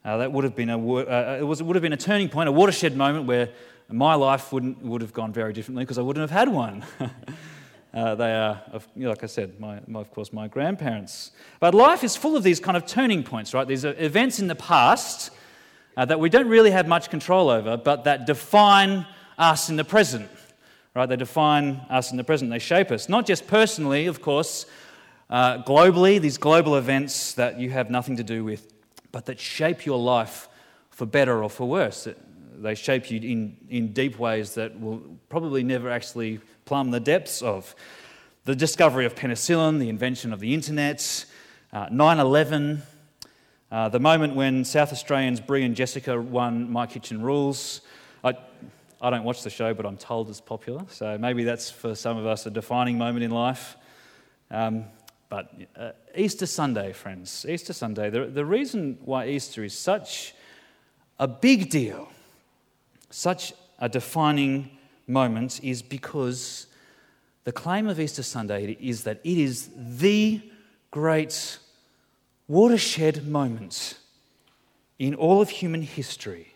uh, 0.06 0.18
that 0.18 0.32
would 0.32 0.46
have 0.46 0.56
been 0.56 0.70
a 0.70 0.78
uh, 0.78 1.38
it, 1.40 1.44
was, 1.44 1.60
it 1.60 1.66
would 1.66 1.76
have 1.76 1.84
been 1.84 1.92
a 1.92 1.98
turning 1.98 2.30
point, 2.30 2.48
a 2.48 2.54
watershed 2.54 2.96
moment 2.96 3.26
where 3.26 3.50
my 3.90 4.16
life 4.16 4.54
wouldn't 4.54 4.82
would 4.82 5.02
have 5.02 5.12
gone 5.12 5.34
very 5.34 5.52
differently 5.52 5.84
because 5.84 5.98
I 5.98 6.02
wouldn't 6.02 6.22
have 6.22 6.32
had 6.32 6.48
one. 6.48 6.86
uh, 7.94 8.16
they 8.16 8.34
are, 8.34 8.62
like 8.96 9.22
I 9.22 9.28
said, 9.28 9.60
my, 9.60 9.82
my, 9.88 10.00
of 10.00 10.10
course, 10.10 10.32
my 10.32 10.48
grandparents. 10.48 11.32
But 11.60 11.76
life 11.76 12.02
is 12.06 12.16
full 12.16 12.38
of 12.38 12.44
these 12.44 12.62
kind 12.62 12.78
of 12.78 12.86
turning 12.86 13.24
points, 13.24 13.54
right? 13.54 13.68
These 13.68 13.84
are 13.84 13.94
events 13.98 14.40
in 14.40 14.48
the 14.48 14.56
past 14.56 15.32
uh, 15.98 16.06
that 16.06 16.20
we 16.20 16.30
don't 16.30 16.48
really 16.48 16.72
have 16.72 16.88
much 16.88 17.10
control 17.10 17.50
over, 17.50 17.76
but 17.76 18.06
that 18.06 18.26
define 18.26 19.06
us 19.38 19.70
in 19.70 19.76
the 19.76 19.84
present 19.84 20.30
right? 20.94 21.08
They 21.08 21.16
define 21.16 21.86
us 21.90 22.12
in 22.12 22.18
the 22.18 22.24
present, 22.24 22.52
they 22.52 22.60
shape 22.60 22.92
us. 22.92 23.10
Not 23.10 23.26
just 23.26 23.48
personally, 23.48 24.08
of 24.08 24.22
course, 24.22 24.66
uh, 25.30 25.64
globally, 25.64 26.20
these 26.20 26.38
global 26.38 26.76
events 26.76 27.34
that 27.36 27.60
you 27.60 27.70
have 27.70 27.90
nothing 27.90 28.18
to 28.18 28.24
do 28.24 28.44
with, 28.44 28.74
but 29.12 29.26
that 29.28 29.40
shape 29.40 29.86
your 29.86 29.98
life 29.98 30.50
for 30.90 31.06
better 31.06 31.44
or 31.44 31.50
for 31.50 31.68
worse. 31.68 32.08
They 32.58 32.76
shape 32.76 33.10
you 33.10 33.20
in, 33.22 33.58
in 33.70 33.94
deep 33.94 34.20
ways 34.20 34.54
that 34.56 34.80
will 34.80 35.02
probably 35.30 35.64
never 35.64 35.90
actually 35.90 36.40
plumb 36.66 36.92
the 36.92 37.00
depths 37.00 37.42
of. 37.42 37.74
The 38.44 38.56
discovery 38.56 39.06
of 39.06 39.16
penicillin, 39.16 39.80
the 39.80 39.90
invention 39.90 40.34
of 40.34 40.40
the 40.40 40.54
internet, 40.54 41.26
uh, 41.72 41.88
9 41.90 42.20
uh, 42.20 42.22
11, 42.22 42.82
uh, 43.72 43.88
the 43.88 44.00
moment 44.00 44.36
when 44.36 44.66
South 44.66 44.92
Australians 44.92 45.40
Brie 45.40 45.64
and 45.64 45.76
Jessica 45.76 46.20
won 46.20 46.70
My 46.70 46.86
Kitchen 46.86 47.22
Rules. 47.22 47.82
I, 48.24 48.36
I 49.04 49.10
don't 49.10 49.24
watch 49.24 49.42
the 49.42 49.50
show, 49.50 49.74
but 49.74 49.88
I'm 49.88 49.98
told 49.98 50.30
it's 50.30 50.40
popular. 50.40 50.86
So 50.90 51.18
maybe 51.18 51.44
that's 51.44 51.72
for 51.72 51.96
some 51.96 52.18
of 52.18 52.28
us 52.28 52.46
a 52.46 52.52
defining 52.52 53.00
moment 53.00 53.24
in 53.24 53.32
life. 53.32 53.76
Um, 54.52 54.86
but 55.28 55.52
uh, 55.76 55.92
Easter 56.16 56.46
Sunday, 56.46 56.94
friends, 56.94 57.46
Easter 57.50 57.74
Sunday, 57.74 58.12
the, 58.12 58.26
the 58.26 58.46
reason 58.46 59.00
why 59.04 59.28
Easter 59.28 59.64
is 59.64 59.76
such 59.76 60.36
a 61.18 61.28
big 61.28 61.72
deal, 61.72 62.10
such 63.10 63.54
a 63.80 63.90
defining 63.90 64.70
moment, 65.08 65.60
is 65.64 65.82
because 65.82 66.68
the 67.44 67.52
claim 67.52 67.88
of 67.88 68.00
Easter 68.00 68.24
Sunday 68.24 68.78
is 68.80 69.04
that 69.06 69.20
it 69.24 69.38
is 69.38 69.70
the 69.76 70.42
great 70.92 71.58
watershed 72.48 73.26
moment 73.26 73.98
in 75.00 75.16
all 75.16 75.42
of 75.42 75.50
human 75.50 75.82
history 75.82 76.51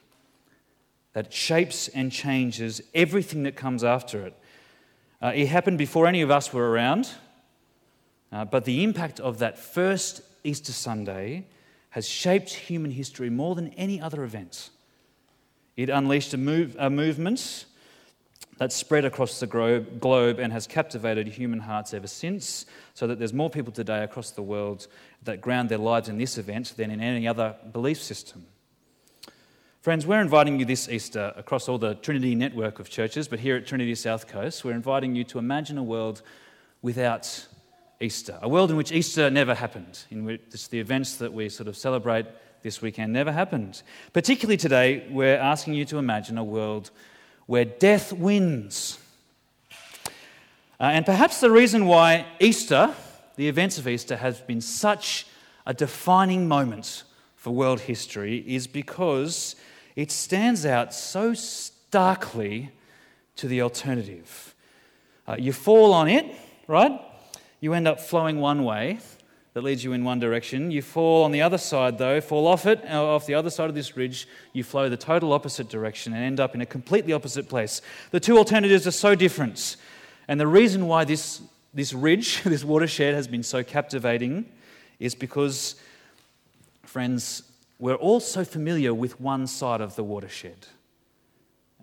that 1.15 1.31
shapes 1.31 1.87
and 1.87 2.11
changes 2.11 2.81
everything 2.93 3.43
that 3.43 3.55
comes 3.55 3.85
after 3.85 4.25
it. 4.25 4.33
Uh, 5.21 5.31
it 5.33 5.47
happened 5.47 5.77
before 5.77 6.07
any 6.07 6.21
of 6.21 6.29
us 6.29 6.51
were 6.51 6.69
around, 6.69 7.09
uh, 8.33 8.43
but 8.43 8.65
the 8.65 8.83
impact 8.83 9.21
of 9.21 9.39
that 9.39 9.57
first 9.57 10.21
Easter 10.43 10.73
Sunday 10.73 11.45
has 11.91 12.05
shaped 12.05 12.53
human 12.53 12.91
history 12.91 13.29
more 13.29 13.55
than 13.55 13.69
any 13.75 14.01
other 14.01 14.25
event. 14.25 14.71
It 15.77 15.89
unleashed 15.89 16.33
a, 16.33 16.37
move, 16.37 16.75
a 16.77 16.89
movement 16.89 17.63
that 18.57 18.73
spread 18.73 19.05
across 19.05 19.39
the 19.39 19.47
globe 19.47 20.39
and 20.39 20.51
has 20.51 20.67
captivated 20.67 21.27
human 21.27 21.61
hearts 21.61 21.93
ever 21.93 22.07
since, 22.07 22.65
so 22.93 23.07
that 23.07 23.19
there's 23.19 23.33
more 23.33 23.49
people 23.49 23.71
today 23.71 24.03
across 24.03 24.31
the 24.31 24.41
world 24.41 24.87
that 25.23 25.39
ground 25.39 25.69
their 25.69 25.77
lives 25.77 26.09
in 26.09 26.17
this 26.17 26.37
event 26.37 26.73
than 26.75 26.91
in 26.91 26.99
any 26.99 27.25
other 27.25 27.55
belief 27.71 28.01
system. 28.01 28.45
Friends, 29.85 30.07
we're 30.07 30.19
inviting 30.19 30.57
you 30.57 30.65
this 30.65 30.89
Easter 30.89 31.31
across 31.35 31.69
all 31.69 31.77
the 31.77 31.93
Trinity 31.93 32.33
network 32.33 32.79
of 32.79 32.89
churches, 32.89 33.27
but 33.27 33.37
here 33.37 33.55
at 33.55 33.67
Trinity 33.67 33.93
South 33.93 34.27
Coast, 34.27 34.65
we're 34.65 34.73
inviting 34.73 35.13
you 35.13 35.23
to 35.25 35.37
imagine 35.37 35.77
a 35.77 35.83
world 35.83 36.23
without 36.81 37.45
Easter, 38.01 38.39
a 38.41 38.49
world 38.49 38.71
in 38.71 38.77
which 38.77 38.91
Easter 38.91 39.29
never 39.29 39.53
happened, 39.53 40.05
in 40.09 40.25
which 40.25 40.69
the 40.69 40.79
events 40.79 41.17
that 41.17 41.31
we 41.31 41.49
sort 41.49 41.67
of 41.67 41.77
celebrate 41.77 42.25
this 42.63 42.81
weekend 42.81 43.13
never 43.13 43.31
happened. 43.31 43.83
Particularly 44.11 44.57
today, 44.57 45.05
we're 45.11 45.37
asking 45.37 45.75
you 45.75 45.85
to 45.85 45.99
imagine 45.99 46.39
a 46.39 46.43
world 46.43 46.89
where 47.45 47.63
death 47.63 48.11
wins. 48.11 48.97
Uh, 50.79 50.85
and 50.85 51.05
perhaps 51.05 51.41
the 51.41 51.51
reason 51.51 51.85
why 51.85 52.25
Easter, 52.39 52.91
the 53.35 53.47
events 53.47 53.77
of 53.77 53.87
Easter, 53.87 54.17
has 54.17 54.41
been 54.41 54.61
such 54.61 55.27
a 55.63 55.75
defining 55.75 56.47
moment 56.47 57.03
for 57.35 57.53
world 57.53 57.81
history 57.81 58.43
is 58.47 58.65
because 58.65 59.55
it 59.95 60.11
stands 60.11 60.65
out 60.65 60.93
so 60.93 61.33
starkly 61.33 62.71
to 63.37 63.47
the 63.47 63.61
alternative. 63.61 64.53
Uh, 65.27 65.35
you 65.39 65.53
fall 65.53 65.93
on 65.93 66.07
it, 66.07 66.25
right? 66.67 66.99
You 67.61 67.73
end 67.73 67.87
up 67.87 67.99
flowing 67.99 68.39
one 68.39 68.63
way 68.63 68.99
that 69.55 69.63
leads 69.63 69.85
you 69.85 69.93
in 69.93 70.03
one 70.03 70.19
direction. 70.19 70.69
You 70.69 70.81
fall 70.81 71.23
on 71.23 71.31
the 71.31 71.41
other 71.41 71.57
side, 71.57 71.97
though, 71.97 72.19
fall 72.19 72.45
off 72.45 72.65
it, 72.65 72.83
uh, 72.89 73.01
off 73.01 73.25
the 73.25 73.35
other 73.35 73.49
side 73.49 73.69
of 73.69 73.75
this 73.75 73.95
ridge, 73.95 74.27
you 74.51 74.65
flow 74.65 74.89
the 74.89 74.97
total 74.97 75.31
opposite 75.31 75.69
direction 75.69 76.13
and 76.13 76.21
end 76.21 76.41
up 76.41 76.55
in 76.55 76.61
a 76.61 76.65
completely 76.65 77.13
opposite 77.13 77.47
place. 77.47 77.81
The 78.11 78.19
two 78.19 78.37
alternatives 78.37 78.85
are 78.85 78.91
so 78.91 79.15
different. 79.15 79.77
And 80.27 80.39
the 80.41 80.47
reason 80.47 80.87
why 80.87 81.05
this, 81.05 81.41
this 81.73 81.93
ridge, 81.93 82.41
this 82.43 82.65
watershed, 82.65 83.13
has 83.13 83.29
been 83.29 83.43
so 83.43 83.63
captivating 83.63 84.45
is 84.99 85.15
because, 85.15 85.75
friends, 86.83 87.43
we're 87.79 87.95
also 87.95 88.43
familiar 88.43 88.93
with 88.93 89.19
one 89.19 89.47
side 89.47 89.81
of 89.81 89.95
the 89.95 90.03
watershed. 90.03 90.67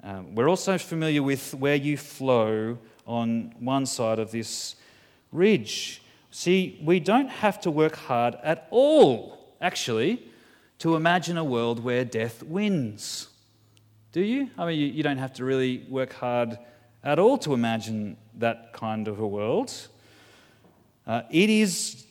Um, 0.03 0.35
we're 0.35 0.49
also 0.49 0.79
familiar 0.79 1.23
with 1.23 1.55
where 1.55 1.77
you 1.77 1.97
flow 1.97 2.79
on 3.07 3.55
one 3.59 3.87
side 3.87 4.19
of 4.19 4.31
this 4.31 4.77
ridge. 5.31 6.03
See, 6.31 6.81
we 6.83 6.99
don't 6.99 7.29
have 7.29 7.61
to 7.61 7.71
work 7.71 7.95
hard 7.95 8.37
at 8.43 8.67
all, 8.71 9.55
actually, 9.61 10.29
to 10.79 10.97
imagine 10.97 11.37
a 11.37 11.45
world 11.45 11.85
where 11.85 12.05
death 12.05 12.43
wins. 12.43 13.29
Do 14.13 14.21
you? 14.21 14.51
I 14.59 14.67
mean, 14.67 14.81
you, 14.81 14.87
you 14.87 15.03
don't 15.03 15.19
have 15.19 15.33
to 15.35 15.45
really 15.45 15.87
work 15.89 16.13
hard 16.15 16.59
at 17.05 17.19
all 17.19 17.39
to 17.39 17.55
imagine 17.55 18.17
that 18.39 18.73
kind 18.73 19.09
of 19.09 19.21
a 19.21 19.27
world. 19.27 19.73
Uh, 21.07 21.23
it 21.31 21.51
is 21.51 22.05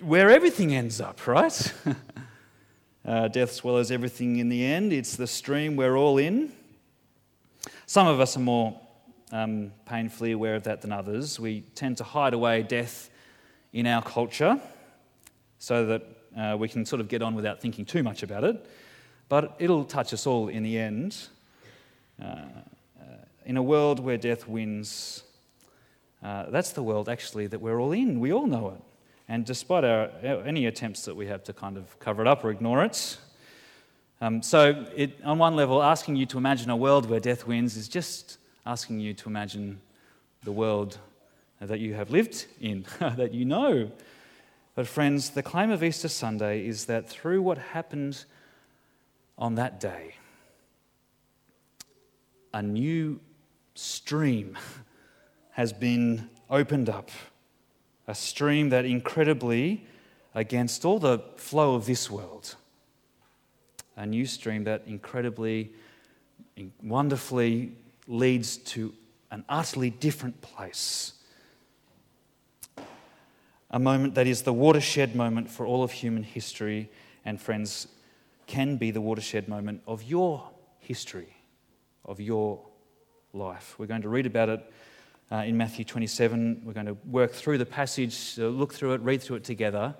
where 0.00 0.30
everything 0.30 0.74
ends 0.74 1.00
up, 1.00 1.26
right? 1.26 1.72
Uh, 3.06 3.28
death 3.28 3.52
swallows 3.52 3.92
everything 3.92 4.38
in 4.38 4.48
the 4.48 4.64
end. 4.64 4.92
It's 4.92 5.14
the 5.14 5.28
stream 5.28 5.76
we're 5.76 5.96
all 5.96 6.18
in. 6.18 6.50
Some 7.86 8.08
of 8.08 8.18
us 8.18 8.36
are 8.36 8.40
more 8.40 8.80
um, 9.30 9.70
painfully 9.86 10.32
aware 10.32 10.56
of 10.56 10.64
that 10.64 10.82
than 10.82 10.90
others. 10.90 11.38
We 11.38 11.60
tend 11.76 11.98
to 11.98 12.04
hide 12.04 12.34
away 12.34 12.64
death 12.64 13.08
in 13.72 13.86
our 13.86 14.02
culture 14.02 14.60
so 15.60 15.86
that 15.86 16.02
uh, 16.36 16.56
we 16.58 16.68
can 16.68 16.84
sort 16.84 17.00
of 17.00 17.06
get 17.06 17.22
on 17.22 17.36
without 17.36 17.60
thinking 17.60 17.84
too 17.84 18.02
much 18.02 18.24
about 18.24 18.42
it. 18.42 18.66
But 19.28 19.54
it'll 19.60 19.84
touch 19.84 20.12
us 20.12 20.26
all 20.26 20.48
in 20.48 20.64
the 20.64 20.76
end. 20.76 21.16
Uh, 22.20 22.24
uh 22.26 23.04
in 23.44 23.56
a 23.56 23.62
world 23.62 24.00
where 24.00 24.16
death 24.16 24.48
wins, 24.48 25.22
uh, 26.24 26.46
that's 26.50 26.72
the 26.72 26.82
world 26.82 27.08
actually 27.08 27.46
that 27.46 27.60
we're 27.60 27.80
all 27.80 27.92
in. 27.92 28.18
We 28.18 28.32
all 28.32 28.48
know 28.48 28.70
it. 28.70 28.82
And 29.28 29.44
despite 29.44 29.84
our, 29.84 30.10
any 30.22 30.66
attempts 30.66 31.04
that 31.04 31.16
we 31.16 31.26
have 31.26 31.42
to 31.44 31.52
kind 31.52 31.76
of 31.76 31.98
cover 31.98 32.22
it 32.22 32.28
up 32.28 32.44
or 32.44 32.50
ignore 32.50 32.84
it, 32.84 33.18
um, 34.20 34.40
so 34.40 34.86
it, 34.94 35.18
on 35.24 35.38
one 35.38 35.56
level, 35.56 35.82
asking 35.82 36.16
you 36.16 36.26
to 36.26 36.38
imagine 36.38 36.70
a 36.70 36.76
world 36.76 37.10
where 37.10 37.20
death 37.20 37.46
wins 37.46 37.76
is 37.76 37.88
just 37.88 38.38
asking 38.64 39.00
you 39.00 39.12
to 39.14 39.28
imagine 39.28 39.80
the 40.44 40.52
world 40.52 40.98
that 41.60 41.80
you 41.80 41.94
have 41.94 42.10
lived 42.10 42.46
in, 42.60 42.86
that 43.00 43.34
you 43.34 43.44
know. 43.44 43.90
But, 44.74 44.86
friends, 44.86 45.30
the 45.30 45.42
claim 45.42 45.70
of 45.70 45.82
Easter 45.82 46.08
Sunday 46.08 46.66
is 46.66 46.86
that 46.86 47.08
through 47.08 47.42
what 47.42 47.58
happened 47.58 48.24
on 49.36 49.56
that 49.56 49.80
day, 49.80 50.14
a 52.54 52.62
new 52.62 53.20
stream 53.74 54.56
has 55.50 55.72
been 55.72 56.30
opened 56.48 56.88
up 56.88 57.10
a 58.06 58.14
stream 58.14 58.68
that 58.70 58.84
incredibly, 58.84 59.86
against 60.34 60.84
all 60.84 60.98
the 60.98 61.18
flow 61.36 61.74
of 61.74 61.86
this 61.86 62.10
world, 62.10 62.54
a 63.96 64.06
new 64.06 64.26
stream 64.26 64.64
that 64.64 64.82
incredibly, 64.86 65.72
wonderfully 66.82 67.72
leads 68.06 68.56
to 68.58 68.92
an 69.30 69.44
utterly 69.48 69.90
different 69.90 70.40
place. 70.40 71.14
A 73.70 73.78
moment 73.78 74.14
that 74.14 74.26
is 74.26 74.42
the 74.42 74.52
watershed 74.52 75.16
moment 75.16 75.50
for 75.50 75.66
all 75.66 75.82
of 75.82 75.90
human 75.90 76.22
history, 76.22 76.88
and 77.24 77.40
friends, 77.40 77.88
can 78.46 78.76
be 78.76 78.92
the 78.92 79.00
watershed 79.00 79.48
moment 79.48 79.82
of 79.86 80.04
your 80.04 80.48
history, 80.78 81.34
of 82.04 82.20
your 82.20 82.60
life. 83.32 83.74
We're 83.76 83.86
going 83.86 84.02
to 84.02 84.08
read 84.08 84.26
about 84.26 84.48
it 84.48 84.72
uh, 85.30 85.36
in 85.36 85.56
Matthew 85.56 85.84
27. 85.84 86.62
We're 86.64 86.72
going 86.72 86.86
to 86.86 86.96
work 87.04 87.32
through 87.32 87.58
the 87.58 87.66
passage, 87.66 88.38
uh, 88.38 88.46
look 88.46 88.72
through 88.72 88.94
it, 88.94 89.00
read 89.00 89.22
through 89.22 89.36
it 89.36 89.44
together. 89.44 89.94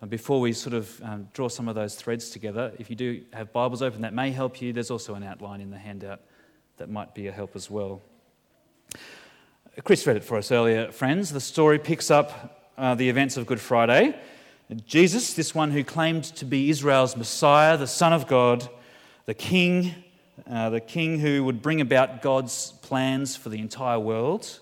And 0.00 0.10
before 0.10 0.40
we 0.40 0.52
sort 0.52 0.74
of 0.74 1.02
um, 1.02 1.28
draw 1.32 1.48
some 1.48 1.68
of 1.68 1.74
those 1.74 1.94
threads 1.94 2.30
together, 2.30 2.72
if 2.78 2.88
you 2.88 2.96
do 2.96 3.22
have 3.32 3.52
Bibles 3.52 3.82
open, 3.82 4.02
that 4.02 4.14
may 4.14 4.30
help 4.30 4.62
you. 4.62 4.72
There's 4.72 4.90
also 4.90 5.14
an 5.14 5.22
outline 5.22 5.60
in 5.60 5.70
the 5.70 5.78
handout 5.78 6.20
that 6.78 6.88
might 6.88 7.14
be 7.14 7.26
a 7.26 7.32
help 7.32 7.54
as 7.54 7.70
well. 7.70 8.00
Chris 9.84 10.06
read 10.06 10.16
it 10.16 10.24
for 10.24 10.38
us 10.38 10.50
earlier, 10.50 10.90
friends. 10.90 11.30
The 11.30 11.40
story 11.40 11.78
picks 11.78 12.10
up 12.10 12.72
uh, 12.78 12.94
the 12.94 13.08
events 13.08 13.36
of 13.36 13.46
Good 13.46 13.60
Friday. 13.60 14.18
Jesus, 14.86 15.34
this 15.34 15.54
one 15.54 15.70
who 15.70 15.84
claimed 15.84 16.24
to 16.24 16.44
be 16.44 16.70
Israel's 16.70 17.16
Messiah, 17.16 17.76
the 17.76 17.86
Son 17.86 18.12
of 18.12 18.26
God, 18.26 18.68
the 19.26 19.34
King, 19.34 19.94
uh, 20.48 20.70
the 20.70 20.80
King 20.80 21.18
who 21.18 21.44
would 21.44 21.62
bring 21.62 21.80
about 21.80 22.22
God's 22.22 22.72
plans 22.82 23.36
for 23.36 23.48
the 23.48 23.58
entire 23.58 23.98
world, 23.98 24.60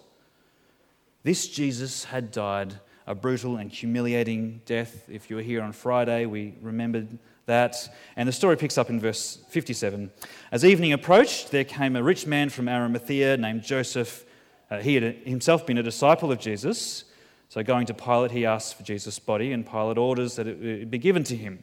this 1.22 1.48
Jesus 1.48 2.04
had 2.04 2.30
died 2.32 2.74
a 3.06 3.14
brutal 3.14 3.56
and 3.56 3.70
humiliating 3.70 4.60
death. 4.66 5.08
If 5.08 5.30
you 5.30 5.36
were 5.36 5.42
here 5.42 5.62
on 5.62 5.72
Friday, 5.72 6.26
we 6.26 6.54
remembered 6.60 7.18
that. 7.46 7.88
And 8.16 8.28
the 8.28 8.32
story 8.32 8.56
picks 8.56 8.76
up 8.76 8.90
in 8.90 9.00
verse 9.00 9.38
57. 9.48 10.10
As 10.52 10.64
evening 10.64 10.92
approached, 10.92 11.50
there 11.50 11.64
came 11.64 11.96
a 11.96 12.02
rich 12.02 12.26
man 12.26 12.50
from 12.50 12.68
Arimathea 12.68 13.36
named 13.38 13.62
Joseph. 13.62 14.24
Uh, 14.70 14.78
he 14.78 14.94
had 14.94 15.16
himself 15.24 15.66
been 15.66 15.78
a 15.78 15.82
disciple 15.82 16.30
of 16.30 16.38
Jesus. 16.38 17.04
So, 17.48 17.62
going 17.62 17.86
to 17.86 17.94
Pilate, 17.94 18.30
he 18.30 18.44
asked 18.44 18.76
for 18.76 18.82
Jesus' 18.82 19.18
body, 19.18 19.52
and 19.52 19.66
Pilate 19.66 19.96
orders 19.96 20.36
that 20.36 20.46
it 20.46 20.90
be 20.90 20.98
given 20.98 21.24
to 21.24 21.36
him. 21.36 21.62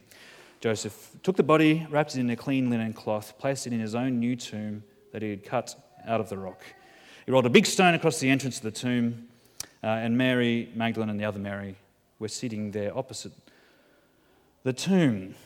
Joseph 0.66 1.12
took 1.22 1.36
the 1.36 1.44
body, 1.44 1.86
wrapped 1.90 2.16
it 2.16 2.18
in 2.18 2.28
a 2.28 2.34
clean 2.34 2.70
linen 2.70 2.92
cloth, 2.92 3.38
placed 3.38 3.68
it 3.68 3.72
in 3.72 3.78
his 3.78 3.94
own 3.94 4.18
new 4.18 4.34
tomb 4.34 4.82
that 5.12 5.22
he 5.22 5.30
had 5.30 5.44
cut 5.44 5.76
out 6.08 6.18
of 6.18 6.28
the 6.28 6.36
rock. 6.36 6.60
He 7.24 7.30
rolled 7.30 7.46
a 7.46 7.50
big 7.50 7.66
stone 7.66 7.94
across 7.94 8.18
the 8.18 8.28
entrance 8.28 8.56
of 8.56 8.64
the 8.64 8.72
tomb 8.72 9.28
uh, 9.84 9.86
and 9.86 10.18
Mary 10.18 10.72
Magdalene 10.74 11.08
and 11.08 11.20
the 11.20 11.24
other 11.24 11.38
Mary 11.38 11.76
were 12.18 12.26
sitting 12.26 12.72
there 12.72 12.98
opposite 12.98 13.30
the 14.64 14.72
tomb. 14.72 15.36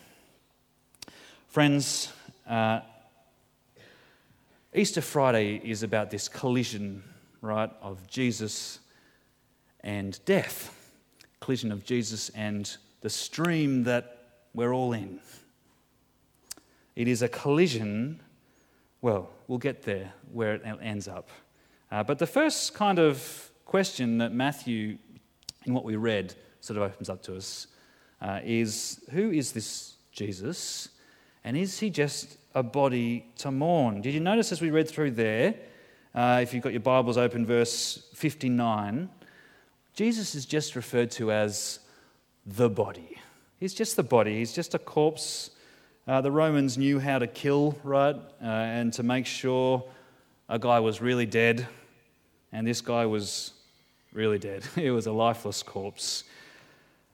Friends, 1.48 2.10
uh, 2.48 2.80
Easter 4.74 5.02
Friday 5.02 5.60
is 5.62 5.82
about 5.82 6.10
this 6.10 6.30
collision, 6.30 7.04
right, 7.42 7.70
of 7.82 8.06
Jesus 8.06 8.78
and 9.80 10.18
death. 10.24 10.74
Collision 11.40 11.72
of 11.72 11.84
Jesus 11.84 12.30
and 12.30 12.74
the 13.02 13.10
stream 13.10 13.84
that 13.84 14.19
we're 14.54 14.72
all 14.72 14.92
in. 14.92 15.20
It 16.96 17.08
is 17.08 17.22
a 17.22 17.28
collision, 17.28 18.20
well, 19.00 19.30
we'll 19.48 19.58
get 19.58 19.82
there 19.82 20.12
where 20.32 20.54
it 20.54 20.62
ends 20.82 21.08
up. 21.08 21.28
Uh, 21.90 22.02
but 22.02 22.18
the 22.18 22.26
first 22.26 22.74
kind 22.74 22.98
of 22.98 23.50
question 23.64 24.18
that 24.18 24.32
Matthew, 24.32 24.98
in 25.64 25.74
what 25.74 25.84
we 25.84 25.96
read, 25.96 26.34
sort 26.60 26.76
of 26.76 26.82
opens 26.82 27.08
up 27.08 27.22
to 27.22 27.36
us 27.36 27.68
uh, 28.20 28.40
is 28.44 29.02
who 29.10 29.30
is 29.30 29.52
this 29.52 29.94
Jesus? 30.12 30.90
And 31.44 31.56
is 31.56 31.78
he 31.78 31.90
just 31.90 32.36
a 32.54 32.62
body 32.62 33.26
to 33.38 33.50
mourn? 33.50 34.02
Did 34.02 34.12
you 34.14 34.20
notice 34.20 34.52
as 34.52 34.60
we 34.60 34.70
read 34.70 34.88
through 34.88 35.12
there, 35.12 35.54
uh, 36.14 36.40
if 36.42 36.52
you've 36.52 36.62
got 36.62 36.72
your 36.72 36.80
Bibles 36.80 37.16
open, 37.16 37.46
verse 37.46 38.08
59, 38.14 39.08
Jesus 39.94 40.34
is 40.34 40.44
just 40.44 40.76
referred 40.76 41.10
to 41.12 41.30
as 41.30 41.78
the 42.46 42.68
body. 42.68 43.18
He's 43.60 43.74
just 43.74 43.94
the 43.96 44.02
body, 44.02 44.38
he's 44.38 44.54
just 44.54 44.74
a 44.74 44.78
corpse. 44.78 45.50
Uh, 46.08 46.22
the 46.22 46.30
Romans 46.30 46.78
knew 46.78 46.98
how 46.98 47.18
to 47.18 47.26
kill, 47.26 47.78
right? 47.84 48.16
Uh, 48.16 48.46
and 48.46 48.90
to 48.94 49.02
make 49.02 49.26
sure 49.26 49.84
a 50.48 50.58
guy 50.58 50.80
was 50.80 51.02
really 51.02 51.26
dead, 51.26 51.68
and 52.52 52.66
this 52.66 52.80
guy 52.80 53.04
was 53.04 53.52
really 54.14 54.38
dead. 54.38 54.64
He 54.74 54.90
was 54.90 55.06
a 55.06 55.12
lifeless 55.12 55.62
corpse. 55.62 56.24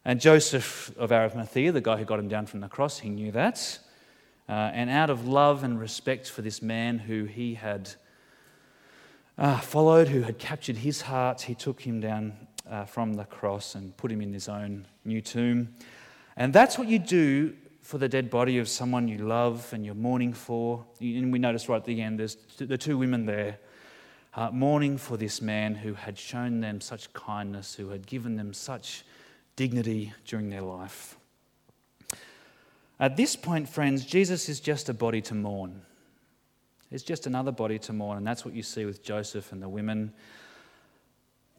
And 0.04 0.20
Joseph 0.20 0.96
of 0.96 1.10
Arimathea, 1.10 1.72
the 1.72 1.80
guy 1.80 1.96
who 1.96 2.04
got 2.04 2.20
him 2.20 2.28
down 2.28 2.46
from 2.46 2.60
the 2.60 2.68
cross, 2.68 3.00
he 3.00 3.08
knew 3.08 3.32
that. 3.32 3.80
Uh, 4.48 4.70
and 4.72 4.88
out 4.88 5.10
of 5.10 5.26
love 5.26 5.64
and 5.64 5.80
respect 5.80 6.30
for 6.30 6.42
this 6.42 6.62
man 6.62 7.00
who 7.00 7.24
he 7.24 7.54
had 7.54 7.90
uh, 9.36 9.58
followed, 9.58 10.06
who 10.06 10.22
had 10.22 10.38
captured 10.38 10.76
his 10.76 11.02
heart, 11.02 11.42
he 11.42 11.56
took 11.56 11.80
him 11.80 11.98
down 11.98 12.34
uh, 12.70 12.84
from 12.84 13.14
the 13.14 13.24
cross 13.24 13.74
and 13.74 13.96
put 13.96 14.12
him 14.12 14.20
in 14.20 14.32
his 14.32 14.48
own 14.48 14.86
new 15.04 15.20
tomb. 15.20 15.74
And 16.36 16.52
that's 16.52 16.78
what 16.78 16.88
you 16.88 16.98
do 16.98 17.54
for 17.80 17.98
the 17.98 18.08
dead 18.08 18.30
body 18.30 18.58
of 18.58 18.68
someone 18.68 19.08
you 19.08 19.18
love 19.18 19.72
and 19.72 19.84
you're 19.84 19.94
mourning 19.94 20.32
for. 20.32 20.84
And 21.00 21.32
we 21.32 21.38
notice 21.38 21.68
right 21.68 21.76
at 21.76 21.84
the 21.84 22.02
end, 22.02 22.18
there's 22.18 22.36
the 22.58 22.76
two 22.76 22.98
women 22.98 23.26
there 23.26 23.58
uh, 24.34 24.50
mourning 24.50 24.98
for 24.98 25.16
this 25.16 25.40
man 25.40 25.74
who 25.74 25.94
had 25.94 26.18
shown 26.18 26.60
them 26.60 26.80
such 26.80 27.12
kindness, 27.14 27.74
who 27.74 27.88
had 27.88 28.06
given 28.06 28.36
them 28.36 28.52
such 28.52 29.04
dignity 29.56 30.12
during 30.26 30.50
their 30.50 30.60
life. 30.60 31.16
At 33.00 33.16
this 33.16 33.36
point, 33.36 33.68
friends, 33.68 34.04
Jesus 34.04 34.48
is 34.48 34.60
just 34.60 34.88
a 34.88 34.94
body 34.94 35.22
to 35.22 35.34
mourn. 35.34 35.82
It's 36.90 37.02
just 37.02 37.26
another 37.26 37.52
body 37.52 37.78
to 37.80 37.92
mourn, 37.92 38.18
and 38.18 38.26
that's 38.26 38.44
what 38.44 38.54
you 38.54 38.62
see 38.62 38.84
with 38.84 39.02
Joseph 39.02 39.52
and 39.52 39.62
the 39.62 39.68
women. 39.68 40.12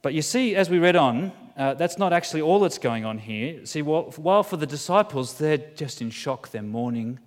But 0.07 0.13
you 0.13 0.21
see, 0.21 0.55
as 0.55 0.69
we 0.69 0.79
read 0.79 0.95
on, 0.95 1.33
uh, 1.57 1.73
that's 1.73 1.97
not 1.97 2.13
actually 2.13 2.41
all 2.41 2.61
that's 2.61 2.77
going 2.77 3.03
on 3.03 3.17
here. 3.17 3.65
See, 3.65 3.81
while, 3.81 4.41
for 4.41 4.55
the 4.55 4.65
disciples, 4.65 5.33
they're 5.33 5.57
just 5.57 6.01
in 6.01 6.11
shock, 6.11 6.49
they're 6.51 6.61
mourning, 6.61 7.19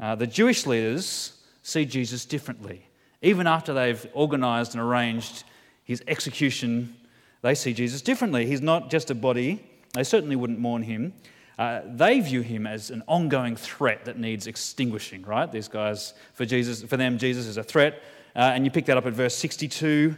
uh, 0.00 0.16
the 0.16 0.26
Jewish 0.26 0.66
leaders 0.66 1.34
see 1.62 1.84
Jesus 1.84 2.24
differently. 2.24 2.82
Even 3.22 3.46
after 3.46 3.72
they've 3.72 4.04
organized 4.12 4.74
and 4.74 4.82
arranged 4.82 5.44
his 5.84 6.02
execution, 6.08 6.96
they 7.42 7.54
see 7.54 7.72
Jesus 7.72 8.02
differently. 8.02 8.44
He's 8.44 8.60
not 8.60 8.90
just 8.90 9.12
a 9.12 9.14
body, 9.14 9.64
they 9.94 10.02
certainly 10.02 10.34
wouldn't 10.34 10.58
mourn 10.58 10.82
him. 10.82 11.12
Uh, 11.60 11.82
they 11.86 12.18
view 12.18 12.40
him 12.40 12.66
as 12.66 12.90
an 12.90 13.04
ongoing 13.06 13.54
threat 13.54 14.04
that 14.06 14.18
needs 14.18 14.48
extinguishing, 14.48 15.22
right? 15.22 15.52
These 15.52 15.68
guys, 15.68 16.14
for 16.34 16.44
Jesus, 16.44 16.82
for 16.82 16.96
them, 16.96 17.18
Jesus 17.18 17.46
is 17.46 17.56
a 17.56 17.62
threat. 17.62 18.02
Uh, 18.34 18.50
and 18.52 18.64
you 18.64 18.72
pick 18.72 18.86
that 18.86 18.96
up 18.96 19.06
at 19.06 19.12
verse 19.12 19.36
62. 19.36 20.16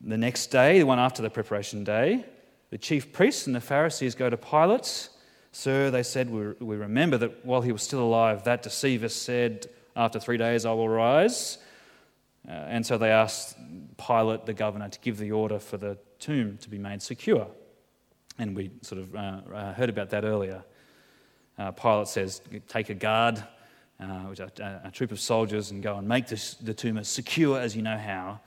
The 0.00 0.16
next 0.16 0.46
day, 0.46 0.78
the 0.78 0.86
one 0.86 0.98
after 0.98 1.20
the 1.22 1.30
preparation 1.30 1.84
day, 1.84 2.24
the 2.70 2.78
chief 2.78 3.12
priests 3.12 3.46
and 3.46 3.54
the 3.54 3.60
Pharisees 3.60 4.14
go 4.14 4.30
to 4.30 4.36
Pilate. 4.36 5.08
Sir, 5.52 5.90
they 5.90 6.02
said, 6.02 6.30
we, 6.30 6.76
remember 6.76 7.18
that 7.18 7.44
while 7.44 7.60
he 7.60 7.72
was 7.72 7.82
still 7.82 8.00
alive, 8.00 8.44
that 8.44 8.62
deceiver 8.62 9.08
said, 9.08 9.66
After 9.94 10.18
three 10.20 10.38
days 10.38 10.64
I 10.64 10.72
will 10.72 10.88
rise. 10.88 11.58
Uh, 12.48 12.52
and 12.52 12.86
so 12.86 12.96
they 12.96 13.10
asked 13.10 13.58
Pilate, 13.98 14.46
the 14.46 14.54
governor, 14.54 14.88
to 14.88 14.98
give 15.00 15.18
the 15.18 15.32
order 15.32 15.58
for 15.58 15.76
the 15.76 15.98
tomb 16.18 16.56
to 16.58 16.70
be 16.70 16.78
made 16.78 17.02
secure. 17.02 17.48
And 18.38 18.56
we 18.56 18.70
sort 18.80 19.02
of 19.02 19.14
uh, 19.14 19.40
uh, 19.54 19.74
heard 19.74 19.90
about 19.90 20.10
that 20.10 20.24
earlier. 20.24 20.64
Uh, 21.58 21.72
Pilate 21.72 22.08
says, 22.08 22.40
Take 22.68 22.88
a 22.88 22.94
guard, 22.94 23.44
uh, 24.00 24.20
which 24.20 24.40
a, 24.40 24.80
a, 24.84 24.90
troop 24.90 25.12
of 25.12 25.20
soldiers, 25.20 25.72
and 25.72 25.82
go 25.82 25.96
and 25.96 26.08
make 26.08 26.26
this, 26.26 26.54
the 26.54 26.72
tomb 26.72 26.96
as 26.96 27.08
secure 27.08 27.60
as 27.60 27.76
you 27.76 27.82
know 27.82 27.98
how. 27.98 28.40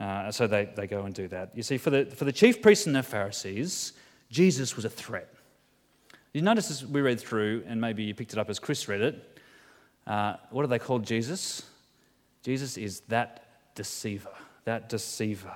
Uh, 0.00 0.30
so 0.30 0.46
they, 0.46 0.68
they 0.76 0.86
go 0.86 1.02
and 1.02 1.14
do 1.14 1.26
that. 1.28 1.50
You 1.54 1.62
see, 1.62 1.76
for 1.76 1.90
the, 1.90 2.06
for 2.06 2.24
the 2.24 2.32
chief 2.32 2.62
priests 2.62 2.86
and 2.86 2.94
the 2.94 3.02
Pharisees, 3.02 3.94
Jesus 4.30 4.76
was 4.76 4.84
a 4.84 4.90
threat. 4.90 5.32
You 6.32 6.42
notice 6.42 6.70
as 6.70 6.86
we 6.86 7.00
read 7.00 7.18
through, 7.18 7.64
and 7.66 7.80
maybe 7.80 8.04
you 8.04 8.14
picked 8.14 8.32
it 8.32 8.38
up 8.38 8.48
as 8.48 8.58
Chris 8.58 8.86
read 8.86 9.00
it, 9.00 9.38
what 10.50 10.62
do 10.62 10.66
they 10.66 10.78
call 10.78 10.98
Jesus? 10.98 11.62
Jesus 12.42 12.76
is 12.76 13.00
that 13.08 13.74
deceiver, 13.74 14.34
that 14.64 14.88
deceiver. 14.88 15.54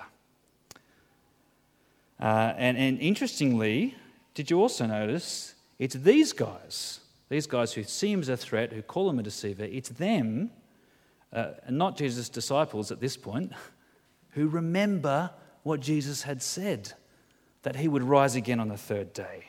Uh, 2.20 2.52
and, 2.56 2.76
and 2.76 3.00
interestingly, 3.00 3.94
did 4.34 4.50
you 4.50 4.60
also 4.60 4.86
notice 4.86 5.54
it's 5.78 5.94
these 5.94 6.32
guys, 6.32 7.00
these 7.28 7.46
guys 7.46 7.72
who 7.72 7.82
see 7.82 8.12
him 8.12 8.20
as 8.20 8.28
a 8.28 8.36
threat, 8.36 8.72
who 8.72 8.82
call 8.82 9.10
him 9.10 9.18
a 9.18 9.22
deceiver, 9.22 9.64
it's 9.64 9.88
them, 9.88 10.50
uh, 11.32 11.52
not 11.68 11.96
Jesus' 11.96 12.28
disciples 12.28 12.92
at 12.92 13.00
this 13.00 13.16
point, 13.16 13.52
who 14.32 14.48
remember 14.48 15.30
what 15.62 15.80
Jesus 15.80 16.22
had 16.22 16.42
said 16.42 16.92
that 17.62 17.76
he 17.76 17.88
would 17.88 18.02
rise 18.02 18.34
again 18.34 18.60
on 18.60 18.68
the 18.68 18.76
third 18.76 19.12
day. 19.12 19.46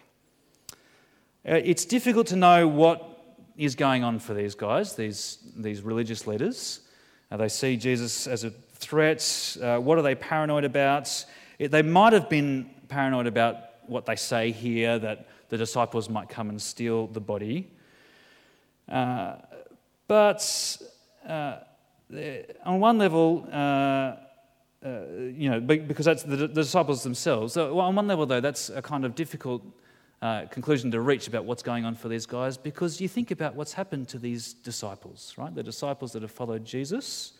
Uh, 1.47 1.59
it's 1.63 1.85
difficult 1.85 2.27
to 2.27 2.35
know 2.35 2.67
what 2.67 3.09
is 3.57 3.75
going 3.75 4.03
on 4.03 4.19
for 4.19 4.33
these 4.33 4.55
guys, 4.55 4.95
these, 4.95 5.39
these 5.55 5.81
religious 5.81 6.25
leaders. 6.25 6.81
Uh, 7.31 7.37
they 7.37 7.49
see 7.49 7.75
Jesus 7.75 8.27
as 8.27 8.43
a 8.43 8.51
threat. 8.75 9.57
Uh, 9.61 9.77
what 9.77 9.97
are 9.97 10.01
they 10.01 10.15
paranoid 10.15 10.63
about? 10.63 11.25
It, 11.59 11.71
they 11.71 11.81
might 11.81 12.13
have 12.13 12.29
been 12.29 12.69
paranoid 12.87 13.27
about 13.27 13.57
what 13.87 14.05
they 14.05 14.15
say 14.15 14.51
here 14.51 14.99
that 14.99 15.27
the 15.49 15.57
disciples 15.57 16.09
might 16.09 16.29
come 16.29 16.49
and 16.49 16.61
steal 16.61 17.07
the 17.07 17.19
body. 17.19 17.71
Uh, 18.87 19.35
but 20.07 20.77
uh, 21.27 21.57
on 22.63 22.79
one 22.79 22.97
level, 22.97 23.47
uh, 24.83 25.05
you 25.35 25.49
know, 25.49 25.59
because 25.61 26.05
that's 26.05 26.23
the, 26.23 26.35
the 26.35 26.47
disciples 26.47 27.03
themselves. 27.03 27.53
So, 27.53 27.73
well, 27.73 27.87
on 27.87 27.95
one 27.95 28.07
level, 28.07 28.25
though, 28.25 28.41
that's 28.41 28.69
a 28.69 28.81
kind 28.81 29.05
of 29.05 29.15
difficult 29.15 29.63
uh, 30.21 30.45
conclusion 30.47 30.91
to 30.91 31.01
reach 31.01 31.27
about 31.27 31.45
what's 31.45 31.63
going 31.63 31.85
on 31.85 31.95
for 31.95 32.07
these 32.07 32.25
guys 32.25 32.57
because 32.57 33.01
you 33.01 33.07
think 33.07 33.31
about 33.31 33.55
what's 33.55 33.73
happened 33.73 34.07
to 34.09 34.17
these 34.17 34.53
disciples, 34.53 35.33
right? 35.37 35.53
The 35.53 35.63
disciples 35.63 36.13
that 36.13 36.21
have 36.21 36.31
followed 36.31 36.65
Jesus, 36.65 37.33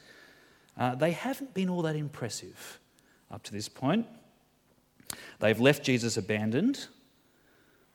uh, 0.77 0.95
they 0.95 1.11
haven't 1.11 1.53
been 1.53 1.69
all 1.69 1.81
that 1.83 1.95
impressive 1.95 2.79
up 3.31 3.43
to 3.43 3.51
this 3.51 3.69
point. 3.69 4.05
They've 5.39 5.59
left 5.59 5.83
Jesus 5.83 6.17
abandoned. 6.17 6.87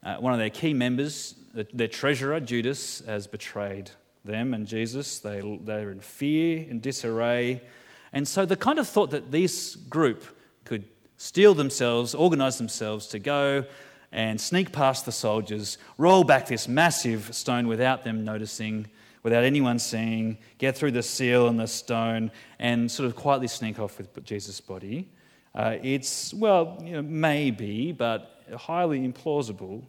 Uh, 0.03 0.17
one 0.17 0.33
of 0.33 0.39
their 0.39 0.51
key 0.51 0.75
members, 0.75 1.35
their 1.53 1.89
treasurer, 1.89 2.41
Judas, 2.41 3.03
has 3.07 3.27
betrayed 3.27 3.91
them 4.25 4.55
and 4.55 4.67
Jesus. 4.67 5.19
They, 5.19 5.59
they're 5.65 5.91
in 5.91 6.01
fear 6.01 6.67
and 6.69 6.81
disarray. 6.81 7.63
And 8.13 8.27
so 8.27 8.47
the 8.47 8.57
kind 8.57 8.79
of 8.79 8.89
thought 8.89 9.11
that 9.11 9.31
this 9.31 9.77
group 9.77 10.25
could 10.65 10.85
steal 11.17 11.55
themselves, 11.55 12.15
organize 12.15 12.59
themselves 12.59 13.07
to 13.09 13.19
go 13.19 13.65
and 14.13 14.41
sneak 14.41 14.73
past 14.73 15.05
the 15.05 15.13
soldiers, 15.13 15.77
roll 15.99 16.25
back 16.25 16.47
this 16.47 16.67
massive 16.67 17.35
stone 17.35 17.67
without 17.67 18.05
them 18.05 18.25
noticing, 18.25 18.87
without 19.23 19.45
anyone 19.45 19.79
seeing, 19.79 20.39
get 20.57 20.77
through 20.77 20.93
the 20.93 21.03
seal 21.03 21.49
and 21.49 21.61
the 21.61 21.67
stone, 21.67 22.31
and 22.59 22.91
sort 22.91 23.07
of 23.07 23.15
quietly 23.15 23.49
sneak 23.49 23.79
off 23.79 23.99
with 23.99 24.25
Jesus' 24.25 24.61
body. 24.61 25.09
Uh, 25.55 25.77
it's, 25.83 26.33
well, 26.33 26.81
you 26.83 26.93
know, 26.93 27.03
maybe, 27.03 27.93
but 27.93 28.45
highly 28.57 29.01
implausible. 29.07 29.83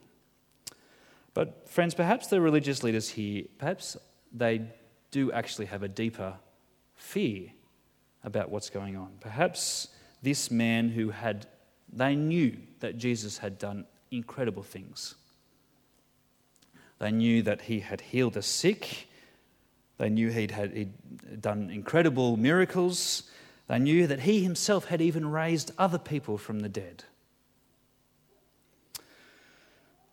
But, 1.34 1.70
friends, 1.70 1.94
perhaps 1.94 2.28
the 2.28 2.42
religious 2.42 2.84
leaders 2.84 3.08
here, 3.10 3.46
perhaps 3.58 3.96
they 4.34 4.64
do 5.12 5.32
actually 5.32 5.68
have 5.68 5.84
a 5.84 5.88
deeper 5.88 6.34
fear 6.96 7.52
about 8.24 8.50
what's 8.50 8.70
going 8.70 8.96
on. 8.96 9.10
Perhaps 9.20 9.90
this 10.22 10.52
man 10.52 10.90
who 10.90 11.10
had, 11.10 11.48
they 11.92 12.16
knew 12.16 12.58
that 12.80 12.98
Jesus 12.98 13.38
had 13.38 13.58
done 13.58 13.86
incredible 14.12 14.64
things. 14.64 15.16
They 17.00 17.12
knew 17.12 17.42
that 17.44 17.62
he 17.62 17.80
had 17.80 18.02
healed 18.02 18.34
the 18.34 18.42
sick. 18.42 19.08
They 19.98 20.10
knew 20.10 20.30
he'd, 20.30 20.52
had, 20.52 20.74
he'd 20.74 21.42
done 21.42 21.70
incredible 21.70 22.36
miracles. 22.36 23.24
They 23.68 23.80
knew 23.80 24.08
that 24.08 24.22
he 24.22 24.44
himself 24.44 24.86
had 24.86 25.02
even 25.02 25.30
raised 25.30 25.72
other 25.78 26.00
people 26.00 26.38
from 26.38 26.60
the 26.60 26.70
dead. 26.70 27.06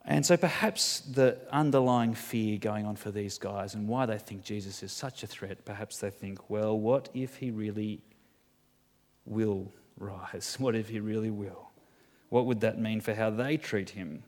And 0.08 0.24
so 0.24 0.36
perhaps 0.36 1.00
the 1.00 1.36
underlying 1.50 2.14
fear 2.14 2.58
going 2.58 2.86
on 2.86 2.94
for 2.94 3.10
these 3.10 3.38
guys 3.38 3.74
and 3.74 3.88
why 3.88 4.06
they 4.06 4.18
think 4.18 4.44
Jesus 4.44 4.84
is 4.84 4.92
such 4.92 5.24
a 5.24 5.26
threat, 5.26 5.64
perhaps 5.64 5.98
they 5.98 6.10
think, 6.10 6.48
well, 6.48 6.78
what 6.78 7.08
if 7.12 7.36
he 7.36 7.50
really 7.50 8.00
will 9.24 9.72
rise? 9.98 10.56
What 10.60 10.76
if 10.76 10.88
he 10.88 11.00
really 11.00 11.30
will? 11.30 11.70
What 12.28 12.46
would 12.46 12.60
that 12.60 12.78
mean 12.78 13.00
for 13.00 13.14
how 13.14 13.30
they 13.30 13.56
treat 13.56 13.90
him? 13.90 14.22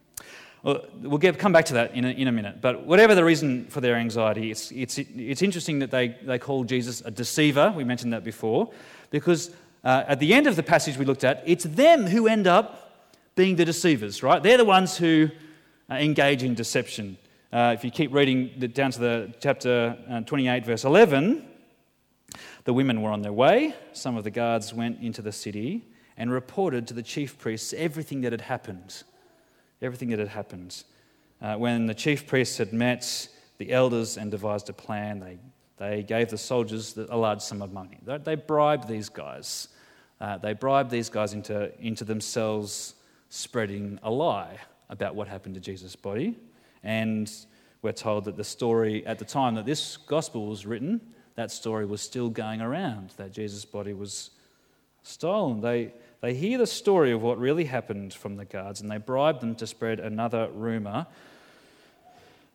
Well, 0.65 0.85
we'll 1.01 1.19
get, 1.19 1.39
come 1.39 1.53
back 1.53 1.67
to 1.67 1.75
that 1.75 1.95
in 1.95 2.05
a, 2.05 2.09
in 2.09 2.27
a 2.27 2.33
minute. 2.33 2.61
But 2.61 2.85
whatever 2.85 3.15
the 3.15 3.25
reason 3.25 3.67
for 3.67 3.81
their 3.81 3.95
anxiety, 3.95 4.51
it's, 4.51 4.73
it's, 4.73 4.99
it's 4.99 5.43
interesting 5.43 5.79
that 5.79 5.93
they, 5.93 6.09
they 6.25 6.41
call 6.41 6.65
Jesus 6.65 7.01
a 7.05 7.13
deceiver. 7.13 7.73
We 7.77 7.85
mentioned 7.85 8.13
that 8.13 8.25
before. 8.25 8.73
Because 9.11 9.51
uh, 9.85 10.05
at 10.09 10.19
the 10.19 10.35
end 10.35 10.49
of 10.49 10.57
the 10.57 10.65
passage 10.65 10.99
we 10.99 11.05
looked 11.05 11.23
at, 11.23 11.45
it's 11.47 11.63
them 11.63 12.07
who 12.07 12.27
end 12.27 12.49
up 12.49 13.07
being 13.37 13.55
the 13.55 13.65
deceivers, 13.65 14.25
right? 14.25 14.43
They're 14.43 14.57
the 14.57 14.65
ones 14.65 14.97
who 14.97 15.31
uh, 15.91 15.95
engage 15.95 16.43
in 16.43 16.55
deception. 16.55 17.17
Uh, 17.53 17.73
if 17.75 17.83
you 17.83 17.91
keep 17.91 18.13
reading 18.13 18.51
down 18.75 18.91
to 18.91 19.01
the 19.01 19.35
chapter 19.41 19.97
uh, 20.11 20.21
28, 20.21 20.67
verse 20.67 20.85
11, 20.85 21.47
the 22.65 22.75
women 22.75 23.01
were 23.01 23.11
on 23.11 23.23
their 23.23 23.33
way. 23.33 23.75
Some 23.95 24.17
of 24.17 24.25
the 24.25 24.31
guards 24.31 24.75
went 24.75 25.01
into 25.01 25.23
the 25.23 25.33
city 25.33 25.83
and 26.19 26.31
reported 26.31 26.87
to 26.89 26.95
the 26.95 27.03
chief 27.03 27.39
priests 27.39 27.73
everything 27.73 28.21
that 28.21 28.33
had 28.33 28.43
happened. 28.43 29.03
Everything 29.81 30.11
that 30.11 30.19
had 30.19 30.29
happened. 30.29 30.85
Uh, 31.41 31.55
when 31.55 31.87
the 31.87 31.95
chief 31.95 32.27
priests 32.27 32.59
had 32.59 32.73
met 32.73 33.29
the 33.57 33.73
elders 33.73 34.19
and 34.19 34.31
devised 34.31 34.69
a 34.69 34.75
plan, 34.75 35.21
they, 35.21 35.39
they 35.79 36.03
gave 36.03 36.29
the 36.29 36.37
soldiers 36.37 36.99
a 36.99 37.17
large 37.17 37.41
sum 37.41 37.63
of 37.63 37.73
money. 37.73 37.99
They, 38.05 38.19
they 38.19 38.35
bribed 38.35 38.89
these 38.89 39.09
guys. 39.09 39.69
Uh, 40.21 40.37
they 40.37 40.53
bribed 40.53 40.91
these 40.91 41.09
guys 41.09 41.33
into, 41.33 41.73
into 41.81 42.05
themselves 42.05 42.95
spreading 43.31 43.99
a 44.03 44.11
lie 44.11 44.59
about 44.91 45.15
what 45.15 45.29
happened 45.29 45.55
to 45.55 45.61
Jesus' 45.61 45.97
body. 45.97 46.37
And 46.83 47.31
we're 47.83 47.93
told 47.93 48.25
that 48.25 48.37
the 48.37 48.45
story 48.45 49.07
at 49.07 49.19
the 49.19 49.25
time 49.25 49.55
that 49.55 49.67
this 49.67 49.97
gospel 49.97 50.47
was 50.47 50.67
written, 50.67 51.01
that 51.37 51.51
story 51.51 51.87
was 51.87 52.01
still 52.01 52.29
going 52.29 52.61
around, 52.61 53.13
that 53.17 53.33
Jesus' 53.33 53.65
body 53.65 53.93
was 53.93 54.31
stolen. 55.03 55.61
They, 55.61 55.93
they 56.21 56.35
hear 56.35 56.59
the 56.59 56.67
story 56.67 57.13
of 57.13 57.23
what 57.23 57.39
really 57.39 57.65
happened 57.65 58.13
from 58.13 58.37
the 58.37 58.45
guards 58.45 58.81
and 58.81 58.91
they 58.91 58.99
bribe 58.99 59.41
them 59.41 59.55
to 59.57 59.67
spread 59.67 60.01
another 60.01 60.49
rumor. 60.53 61.07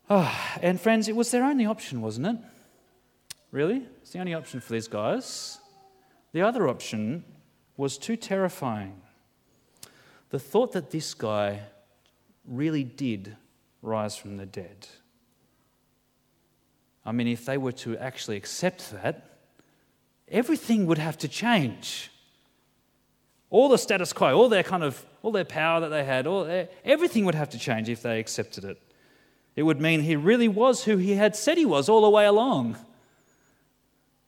Oh, 0.09 0.37
and 0.61 0.79
friends, 0.79 1.07
it 1.07 1.15
was 1.15 1.31
their 1.31 1.43
only 1.43 1.65
option, 1.65 2.01
wasn't 2.01 2.27
it? 2.27 2.35
Really? 3.51 3.85
It's 4.01 4.11
the 4.11 4.19
only 4.19 4.33
option 4.33 4.59
for 4.59 4.73
these 4.73 4.87
guys. 4.87 5.59
The 6.33 6.41
other 6.41 6.67
option 6.67 7.23
was 7.77 7.97
too 7.97 8.17
terrifying. 8.17 9.01
The 10.31 10.39
thought 10.39 10.71
that 10.73 10.91
this 10.91 11.13
guy 11.13 11.61
really 12.47 12.83
did 12.83 13.35
rise 13.81 14.15
from 14.15 14.37
the 14.37 14.45
dead. 14.45 14.87
I 17.05 17.11
mean, 17.11 17.27
if 17.27 17.45
they 17.45 17.57
were 17.57 17.71
to 17.73 17.97
actually 17.97 18.37
accept 18.37 18.91
that, 18.91 19.29
everything 20.29 20.85
would 20.87 20.97
have 20.97 21.17
to 21.19 21.27
change. 21.27 22.09
All 23.49 23.69
the 23.69 23.77
status 23.77 24.13
quo, 24.13 24.35
all 24.35 24.49
their 24.49 24.63
kind 24.63 24.83
of, 24.83 25.05
all 25.21 25.31
their 25.31 25.45
power 25.45 25.81
that 25.81 25.89
they 25.89 26.03
had, 26.03 26.25
all 26.25 26.45
their, 26.45 26.69
everything 26.85 27.25
would 27.25 27.35
have 27.35 27.49
to 27.51 27.59
change 27.59 27.89
if 27.89 28.01
they 28.01 28.19
accepted 28.19 28.63
it. 28.63 28.81
It 29.55 29.63
would 29.63 29.79
mean 29.79 30.01
he 30.01 30.15
really 30.15 30.47
was 30.47 30.85
who 30.85 30.97
he 30.97 31.13
had 31.13 31.35
said 31.35 31.57
he 31.57 31.65
was 31.65 31.89
all 31.89 32.01
the 32.01 32.09
way 32.09 32.25
along. 32.25 32.77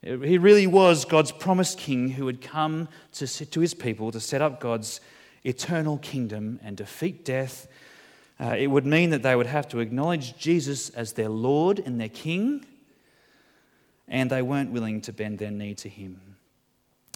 He 0.02 0.38
really 0.38 0.68
was 0.68 1.04
God's 1.04 1.32
promised 1.32 1.78
king 1.78 2.10
who 2.10 2.28
had 2.28 2.40
come 2.40 2.88
to, 3.14 3.26
to 3.26 3.60
his 3.60 3.74
people 3.74 4.12
to 4.12 4.20
set 4.20 4.40
up 4.40 4.60
God's 4.60 5.00
eternal 5.42 5.98
kingdom 5.98 6.60
and 6.62 6.76
defeat 6.76 7.24
death 7.24 7.66
uh, 8.38 8.54
it 8.58 8.66
would 8.66 8.84
mean 8.84 9.10
that 9.10 9.22
they 9.22 9.34
would 9.34 9.46
have 9.46 9.68
to 9.68 9.80
acknowledge 9.80 10.36
Jesus 10.36 10.90
as 10.90 11.12
their 11.12 11.28
Lord 11.28 11.78
and 11.78 12.00
their 12.00 12.10
King, 12.10 12.64
and 14.06 14.30
they 14.30 14.42
weren't 14.42 14.70
willing 14.70 15.00
to 15.02 15.12
bend 15.12 15.38
their 15.38 15.50
knee 15.50 15.74
to 15.76 15.88
him. 15.88 16.20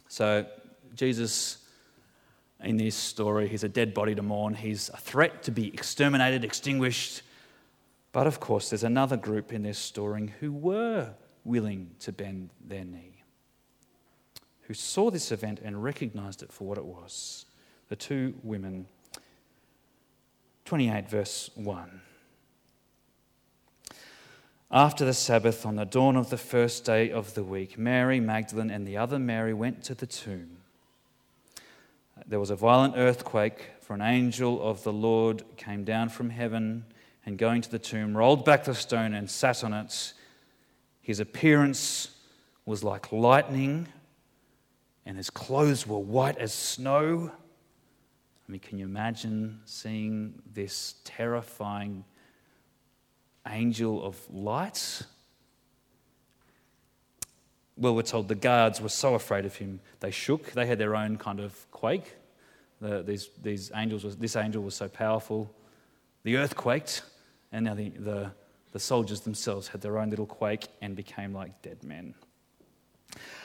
So, 0.09 0.47
Jesus, 0.95 1.59
in 2.63 2.79
this 2.79 2.95
story, 2.95 3.49
he's 3.49 3.65
a 3.65 3.69
dead 3.69 3.93
body 3.93 4.15
to 4.15 4.23
mourn, 4.23 4.55
he's 4.55 4.89
a 4.91 4.97
threat 4.97 5.43
to 5.45 5.51
be 5.51 5.69
exterminated, 5.69 6.43
extinguished. 6.43 7.23
But 8.13 8.27
of 8.27 8.41
course, 8.41 8.71
there's 8.71 8.83
another 8.83 9.17
group 9.17 9.53
in 9.53 9.63
this 9.63 9.79
story 9.79 10.33
who 10.41 10.53
were 10.53 11.11
willing 11.45 11.91
to 12.01 12.13
bend 12.13 12.51
their 12.67 12.85
knee, 12.85 13.23
who 14.63 14.75
saw 14.75 15.11
this 15.11 15.31
event 15.31 15.61
and 15.63 15.83
recognized 15.83 16.43
it 16.43 16.51
for 16.53 16.67
what 16.67 16.79
it 16.79 16.85
was. 16.85 17.45
The 17.89 17.97
two 17.97 18.35
women 18.43 18.87
28, 20.65 21.09
verse 21.09 21.51
1. 21.55 22.01
After 24.73 25.05
the 25.05 25.15
Sabbath, 25.15 25.67
on 25.67 25.75
the 25.75 25.85
dawn 25.85 26.17
of 26.17 26.31
the 26.31 26.37
first 26.37 26.85
day 26.85 27.11
of 27.11 27.35
the 27.35 27.43
week, 27.43 27.77
Mary 27.77 28.21
Magdalene 28.21 28.71
and 28.71 28.87
the 28.87 28.97
other 28.97 29.19
Mary 29.19 29.53
went 29.53 29.83
to 29.85 29.97
the 29.97 30.07
tomb. 30.07 30.59
There 32.27 32.39
was 32.39 32.51
a 32.51 32.57
violent 32.57 32.95
earthquake, 32.97 33.71
for 33.81 33.95
an 33.95 34.03
angel 34.03 34.63
of 34.63 34.85
the 34.85 34.93
Lord 34.93 35.43
came 35.57 35.83
down 35.83 36.09
from 36.09 36.31
heaven 36.31 36.85
and, 37.27 37.37
going 37.37 37.63
to 37.63 37.71
the 37.71 37.81
tomb, 37.81 38.17
rolled 38.17 38.45
back 38.45 38.63
the 38.63 38.75
stone 38.75 39.13
and 39.15 39.29
sat 39.29 39.65
on 39.65 39.73
it. 39.73 40.13
His 41.01 41.19
appearance 41.19 42.17
was 42.65 42.85
like 42.85 43.11
lightning, 43.11 43.89
and 45.05 45.17
his 45.17 45.31
clothes 45.31 45.85
were 45.85 45.99
white 45.99 46.39
as 46.39 46.55
snow. 46.55 47.33
I 48.51 48.53
mean, 48.53 48.61
can 48.63 48.79
you 48.81 48.85
imagine 48.85 49.61
seeing 49.65 50.43
this 50.53 50.97
terrifying 51.05 52.05
angel 53.47 54.05
of 54.05 54.19
light? 54.29 55.03
Well, 57.77 57.95
we're 57.95 58.03
told 58.03 58.27
the 58.27 58.35
guards 58.35 58.81
were 58.81 58.89
so 58.89 59.15
afraid 59.15 59.45
of 59.45 59.55
him, 59.55 59.79
they 60.01 60.11
shook. 60.11 60.51
They 60.51 60.67
had 60.67 60.79
their 60.79 60.97
own 60.97 61.17
kind 61.17 61.39
of 61.39 61.71
quake. 61.71 62.17
The, 62.81 63.05
these, 63.05 63.31
these 63.41 63.71
angels 63.73 64.03
was, 64.03 64.17
this 64.17 64.35
angel 64.35 64.65
was 64.65 64.75
so 64.75 64.89
powerful. 64.89 65.49
The 66.25 66.37
earth 66.37 66.57
quaked, 66.57 67.03
and 67.53 67.67
now 67.67 67.75
the, 67.75 67.91
the, 67.91 68.33
the 68.73 68.81
soldiers 68.81 69.21
themselves 69.21 69.69
had 69.69 69.81
their 69.81 69.97
own 69.97 70.11
little 70.11 70.27
quake 70.27 70.67
and 70.83 70.97
became 70.97 71.33
like 71.33 71.63
dead 71.63 71.85
men. 71.85 72.15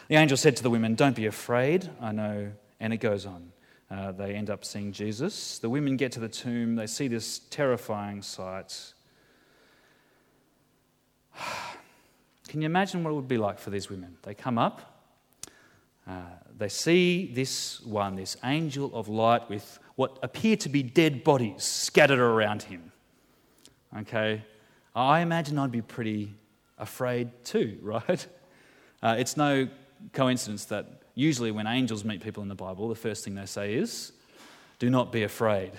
The 0.08 0.16
angel 0.16 0.36
said 0.36 0.58
to 0.58 0.64
the 0.64 0.72
women, 0.72 0.96
Don't 0.96 1.16
be 1.16 1.28
afraid. 1.28 1.92
I 2.02 2.12
know. 2.12 2.54
And 2.80 2.92
it 2.92 2.98
goes 2.98 3.28
on. 3.28 3.52
Uh, 3.90 4.12
they 4.12 4.34
end 4.34 4.50
up 4.50 4.66
seeing 4.66 4.92
Jesus. 4.92 5.60
The 5.60 5.70
women 5.70 5.96
get 5.96 6.12
to 6.14 6.20
the 6.20 6.30
tomb, 6.30 6.76
they 6.76 6.88
see 6.88 7.08
this 7.08 7.40
terrifying 7.50 8.22
sight. 8.22 8.94
Can 12.48 12.62
you 12.62 12.66
imagine 12.66 13.04
what 13.04 13.12
it 13.12 13.14
would 13.14 13.28
be 13.28 13.38
like 13.38 13.60
for 13.60 13.70
these 13.70 13.90
women? 13.90 14.18
They 14.24 14.34
come 14.34 14.58
up, 14.58 14.92
Uh, 16.08 16.22
they 16.56 16.70
see 16.70 17.32
this 17.34 17.82
one, 17.82 18.16
this 18.16 18.38
angel 18.44 18.92
of 18.94 19.08
light, 19.08 19.50
with 19.50 19.80
what 19.96 20.20
appear 20.22 20.56
to 20.56 20.70
be 20.70 20.84
dead 20.84 21.24
bodies 21.24 21.64
scattered 21.64 22.20
around 22.20 22.64
him. 22.64 22.92
Okay, 23.98 24.44
I 24.96 25.22
imagine 25.22 25.58
I'd 25.58 25.72
be 25.72 25.82
pretty 25.82 26.36
afraid 26.78 27.32
too, 27.44 27.80
right? 27.82 28.28
Uh, 29.02 29.16
it's 29.18 29.36
no 29.36 29.68
coincidence 30.14 30.66
that 30.66 31.02
usually 31.16 31.52
when 31.52 31.66
angels 31.66 32.06
meet 32.06 32.22
people 32.22 32.44
in 32.44 32.50
the 32.50 32.56
Bible, 32.56 32.88
the 32.90 32.96
first 32.96 33.24
thing 33.24 33.36
they 33.36 33.46
say 33.46 33.74
is, 33.74 34.12
Do 34.78 34.90
not 34.90 35.12
be 35.12 35.24
afraid, 35.24 35.72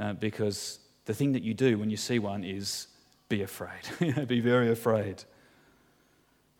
uh, 0.00 0.14
because 0.14 0.80
the 1.04 1.14
thing 1.14 1.32
that 1.32 1.42
you 1.42 1.54
do 1.54 1.78
when 1.78 1.90
you 1.90 1.96
see 1.96 2.18
one 2.18 2.42
is 2.42 2.88
be 3.28 3.42
afraid. 3.42 3.82
be 4.26 4.40
very 4.40 4.70
afraid. 4.70 5.22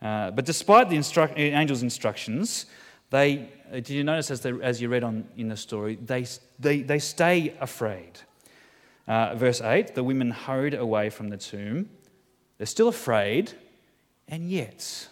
Uh, 0.01 0.31
but 0.31 0.45
despite 0.45 0.91
the 0.91 0.97
instru- 0.97 1.37
angel's 1.39 1.83
instructions, 1.83 2.67
they, 3.11 3.49
uh, 3.71 3.77
did 3.77 3.91
you 3.91 4.05
notice 4.05 4.31
as, 4.31 4.41
they, 4.41 4.53
as 4.61 4.81
you 4.81 4.89
read 4.89 5.03
on 5.03 5.27
in 5.37 5.49
the 5.49 5.57
story, 5.57 5.97
they, 5.97 6.27
they, 6.59 6.83
they 6.83 6.99
stay 6.99 7.55
afraid. 7.61 8.21
Uh, 9.07 9.35
verse 9.35 9.61
8 9.61 9.95
the 9.95 10.03
women 10.03 10.31
hurried 10.31 10.75
away 10.75 11.11
from 11.11 11.29
the 11.29 11.37
tomb. 11.37 11.89
They're 12.59 12.67
still 12.67 12.89
afraid, 12.89 13.53
and 14.29 14.51
yet 14.51 15.09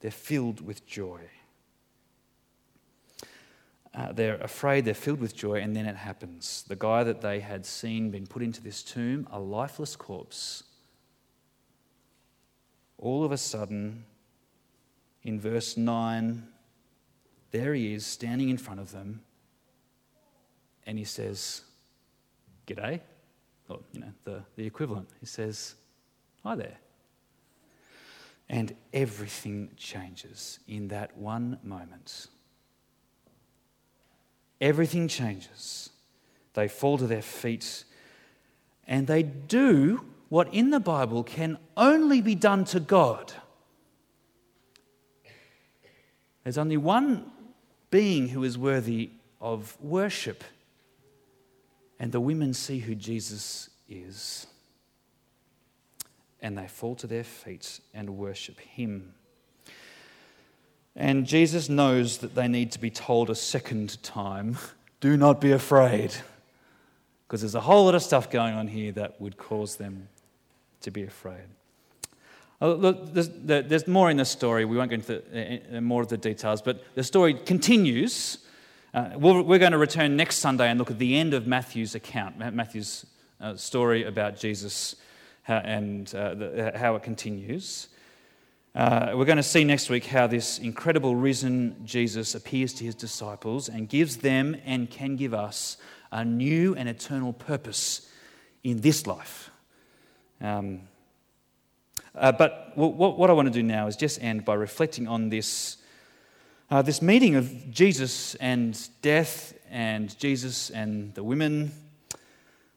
they're 0.00 0.10
filled 0.10 0.60
with 0.60 0.86
joy. 0.86 1.20
Uh, 3.94 4.12
they're 4.12 4.36
afraid, 4.36 4.84
they're 4.84 4.92
filled 4.92 5.20
with 5.20 5.36
joy, 5.36 5.60
and 5.60 5.76
then 5.76 5.86
it 5.86 5.94
happens. 5.94 6.64
The 6.66 6.74
guy 6.74 7.04
that 7.04 7.20
they 7.20 7.38
had 7.38 7.64
seen 7.64 8.10
been 8.10 8.26
put 8.26 8.42
into 8.42 8.60
this 8.60 8.82
tomb, 8.82 9.28
a 9.30 9.38
lifeless 9.38 9.94
corpse, 9.94 10.64
all 12.98 13.24
of 13.24 13.30
a 13.30 13.36
sudden, 13.36 14.04
in 15.22 15.38
verse 15.38 15.76
9, 15.76 16.42
there 17.52 17.72
he 17.74 17.94
is 17.94 18.04
standing 18.04 18.48
in 18.48 18.58
front 18.58 18.80
of 18.80 18.90
them, 18.90 19.22
and 20.86 20.98
he 20.98 21.04
says, 21.04 21.62
G'day. 22.66 23.00
Or, 23.68 23.78
you 23.92 24.00
know, 24.00 24.12
the, 24.24 24.42
the 24.56 24.66
equivalent. 24.66 25.08
He 25.20 25.26
says, 25.26 25.74
Hi 26.42 26.54
there. 26.56 26.78
And 28.48 28.74
everything 28.92 29.70
changes 29.76 30.58
in 30.68 30.88
that 30.88 31.16
one 31.16 31.58
moment. 31.62 32.26
Everything 34.64 35.08
changes. 35.08 35.90
They 36.54 36.68
fall 36.68 36.96
to 36.96 37.06
their 37.06 37.20
feet 37.20 37.84
and 38.86 39.06
they 39.06 39.22
do 39.22 40.06
what 40.30 40.54
in 40.54 40.70
the 40.70 40.80
Bible 40.80 41.22
can 41.22 41.58
only 41.76 42.22
be 42.22 42.34
done 42.34 42.64
to 42.66 42.80
God. 42.80 43.34
There's 46.44 46.56
only 46.56 46.78
one 46.78 47.30
being 47.90 48.30
who 48.30 48.42
is 48.42 48.56
worthy 48.56 49.10
of 49.38 49.76
worship, 49.82 50.42
and 51.98 52.10
the 52.10 52.20
women 52.20 52.54
see 52.54 52.78
who 52.78 52.94
Jesus 52.94 53.68
is 53.86 54.46
and 56.40 56.56
they 56.56 56.68
fall 56.68 56.94
to 56.96 57.06
their 57.06 57.24
feet 57.24 57.80
and 57.92 58.16
worship 58.16 58.58
him. 58.60 59.12
And 60.96 61.26
Jesus 61.26 61.68
knows 61.68 62.18
that 62.18 62.34
they 62.34 62.48
need 62.48 62.72
to 62.72 62.78
be 62.78 62.90
told 62.90 63.30
a 63.30 63.34
second 63.34 64.02
time 64.02 64.58
do 65.00 65.16
not 65.16 65.40
be 65.40 65.52
afraid. 65.52 66.14
Because 67.26 67.40
there's 67.40 67.54
a 67.54 67.60
whole 67.60 67.86
lot 67.86 67.94
of 67.94 68.02
stuff 68.02 68.30
going 68.30 68.54
on 68.54 68.68
here 68.68 68.92
that 68.92 69.20
would 69.20 69.36
cause 69.36 69.76
them 69.76 70.08
to 70.82 70.90
be 70.90 71.02
afraid. 71.02 71.44
Oh, 72.60 72.72
look, 72.72 73.12
there's, 73.12 73.28
there's, 73.32 73.88
more 73.88 74.10
in 74.10 74.16
the 74.16 74.24
story. 74.24 74.64
We 74.64 74.76
won't 74.76 74.90
go 74.90 74.94
into 74.94 75.22
the, 75.30 75.78
uh, 75.78 75.80
more 75.80 76.02
of 76.02 76.08
the 76.08 76.16
details, 76.16 76.62
but 76.62 76.82
the 76.94 77.02
story 77.02 77.34
continues. 77.34 78.38
Uh, 78.94 79.10
we 79.18 79.42
we 79.42 79.56
are 79.56 79.58
going 79.58 79.72
to 79.72 79.78
return 79.78 80.16
next 80.16 80.36
Sunday 80.36 80.70
and 80.70 80.78
look 80.78 80.90
at 80.90 80.98
the 80.98 81.16
end 81.16 81.34
of 81.34 81.46
Matthew's 81.46 81.94
account, 81.94 82.38
Matthew's 82.38 83.04
uh, 83.40 83.56
story 83.56 84.04
about 84.04 84.38
Jesus 84.38 84.96
and 85.48 86.14
uh, 86.14 86.34
the, 86.34 86.74
uh, 86.74 86.78
how 86.78 86.94
it 86.94 87.02
continues. 87.02 87.88
Uh, 88.74 89.12
we're 89.14 89.24
going 89.24 89.36
to 89.36 89.42
see 89.42 89.62
next 89.62 89.88
week 89.88 90.06
how 90.06 90.26
this 90.26 90.58
incredible 90.58 91.14
risen 91.14 91.76
Jesus 91.84 92.34
appears 92.34 92.72
to 92.72 92.84
his 92.84 92.96
disciples 92.96 93.68
and 93.68 93.88
gives 93.88 94.16
them 94.16 94.56
and 94.64 94.90
can 94.90 95.14
give 95.14 95.32
us 95.32 95.76
a 96.10 96.24
new 96.24 96.74
and 96.74 96.88
eternal 96.88 97.32
purpose 97.32 98.10
in 98.64 98.80
this 98.80 99.06
life. 99.06 99.50
Um, 100.40 100.80
uh, 102.16 102.32
but 102.32 102.72
what, 102.74 103.16
what, 103.16 103.30
I 103.30 103.32
want 103.32 103.46
to 103.46 103.54
do 103.54 103.62
now 103.62 103.86
is 103.86 103.94
just 103.94 104.20
end 104.20 104.44
by 104.44 104.54
reflecting 104.54 105.06
on 105.06 105.28
this, 105.28 105.76
uh, 106.68 106.82
this 106.82 107.00
meeting 107.00 107.36
of 107.36 107.70
Jesus 107.70 108.34
and 108.36 108.76
death 109.02 109.54
and 109.70 110.18
Jesus 110.18 110.70
and 110.70 111.14
the 111.14 111.22
women. 111.22 111.70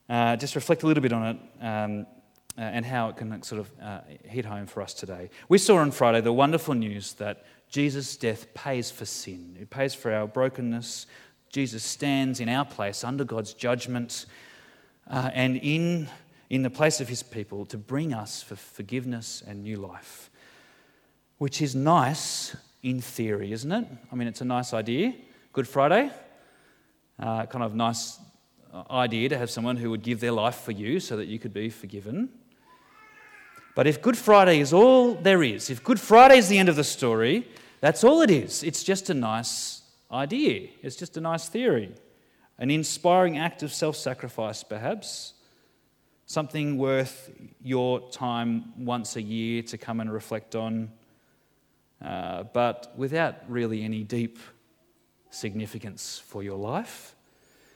Uh, 0.08 0.36
just 0.36 0.54
reflect 0.54 0.84
a 0.84 0.86
little 0.86 1.02
bit 1.02 1.12
on 1.12 1.26
it. 1.26 1.66
Um, 1.66 2.06
uh, 2.58 2.62
and 2.62 2.86
how 2.86 3.10
it 3.10 3.18
can 3.18 3.42
sort 3.44 3.62
of 3.62 3.72
uh, 3.82 4.00
hit 4.24 4.46
home 4.46 4.66
for 4.66 4.82
us 4.82 4.94
today. 4.94 5.30
We 5.48 5.58
saw 5.58 5.78
on 5.78 5.92
Friday 5.92 6.22
the 6.22 6.34
wonderful 6.34 6.74
news 6.74 7.14
that 7.14 7.46
Jesus' 7.70 8.16
death 8.18 8.54
pays 8.54 8.90
for 8.90 9.06
sin, 9.06 9.58
it 9.60 9.70
pays 9.70 9.94
for 9.94 10.12
our 10.12 10.28
brokenness. 10.28 11.06
Jesus 11.50 11.84
stands 11.84 12.42
in 12.42 12.50
our 12.50 12.66
place 12.66 13.06
under 13.06 13.24
God's 13.24 13.54
judgment 13.54 14.26
uh, 15.10 15.32
and 15.34 15.56
in, 15.58 16.10
in 16.50 16.62
the 16.62 16.70
place 16.70 17.00
of 17.00 17.08
his 17.08 17.24
people 17.24 17.66
to 17.68 17.78
bring 17.78 18.14
us 18.14 18.44
for 18.44 18.58
forgiveness 18.58 19.42
and 19.48 19.64
new 19.64 19.78
life, 19.78 20.30
which 21.38 21.62
is 21.62 21.74
nice 21.74 22.54
in 22.84 23.00
theory, 23.00 23.54
isn't 23.54 23.72
it? 23.72 23.88
I 24.12 24.16
mean, 24.16 24.28
it's 24.28 24.42
a 24.42 24.46
nice 24.46 24.74
idea. 24.74 25.14
Good 25.54 25.70
Friday, 25.70 26.12
uh, 27.18 27.46
kind 27.46 27.64
of 27.64 27.74
nice 27.74 28.20
idea 28.90 29.30
to 29.30 29.38
have 29.38 29.50
someone 29.50 29.78
who 29.78 29.90
would 29.90 30.04
give 30.04 30.20
their 30.20 30.32
life 30.32 30.56
for 30.56 30.72
you 30.72 31.00
so 31.00 31.18
that 31.18 31.28
you 31.28 31.40
could 31.40 31.54
be 31.54 31.70
forgiven. 31.70 32.30
But 33.78 33.86
if 33.86 34.02
Good 34.02 34.18
Friday 34.18 34.60
is 34.60 34.74
all 34.74 35.14
there 35.14 35.44
is, 35.44 35.70
if 35.70 35.84
Good 35.84 36.00
Friday 36.00 36.40
is 36.40 36.50
the 36.50 36.58
end 36.58 36.68
of 36.68 36.76
the 36.76 36.84
story, 36.84 37.48
that's 37.80 38.04
all 38.04 38.24
it 38.24 38.32
is. 38.32 38.64
It's 38.64 38.84
just 38.84 39.12
a 39.12 39.14
nice 39.14 39.84
idea, 40.12 40.70
it's 40.82 40.96
just 40.96 41.16
a 41.16 41.22
nice 41.22 41.48
theory, 41.48 41.94
an 42.58 42.72
inspiring 42.72 43.38
act 43.38 43.62
of 43.62 43.72
self 43.72 43.96
sacrifice, 43.96 44.64
perhaps. 44.64 45.36
Something 46.26 46.80
worth 46.80 47.30
your 47.62 48.10
time 48.10 48.74
once 48.84 49.16
a 49.16 49.22
year 49.22 49.62
to 49.62 49.78
come 49.78 50.00
and 50.00 50.12
reflect 50.12 50.56
on, 50.56 50.92
uh, 52.04 52.46
but 52.54 52.92
without 52.98 53.48
really 53.48 53.84
any 53.84 54.04
deep 54.04 54.40
significance 55.30 56.18
for 56.26 56.42
your 56.42 56.58
life. 56.58 57.14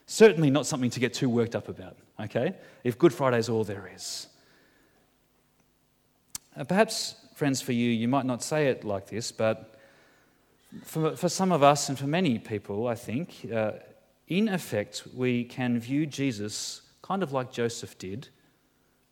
Certainly 0.07 0.49
not 0.49 0.65
something 0.65 0.89
to 0.89 0.99
get 0.99 1.13
too 1.13 1.29
worked 1.29 1.55
up 1.55 1.69
about, 1.69 1.95
okay? 2.19 2.55
If 2.83 2.97
Good 2.97 3.13
Friday 3.13 3.37
is 3.37 3.49
all 3.49 3.63
there 3.63 3.87
is. 3.95 4.25
Uh, 6.61 6.63
perhaps, 6.63 7.15
friends, 7.33 7.59
for 7.59 7.71
you, 7.71 7.89
you 7.89 8.07
might 8.07 8.27
not 8.27 8.43
say 8.43 8.67
it 8.67 8.83
like 8.83 9.07
this, 9.07 9.31
but 9.31 9.73
for, 10.83 11.15
for 11.15 11.27
some 11.27 11.51
of 11.51 11.63
us 11.63 11.89
and 11.89 11.97
for 11.97 12.05
many 12.05 12.37
people, 12.37 12.87
I 12.87 12.93
think, 12.93 13.47
uh, 13.51 13.71
in 14.27 14.47
effect, 14.47 15.07
we 15.15 15.43
can 15.43 15.79
view 15.79 16.05
Jesus 16.05 16.81
kind 17.01 17.23
of 17.23 17.31
like 17.31 17.51
Joseph 17.51 17.97
did, 17.97 18.27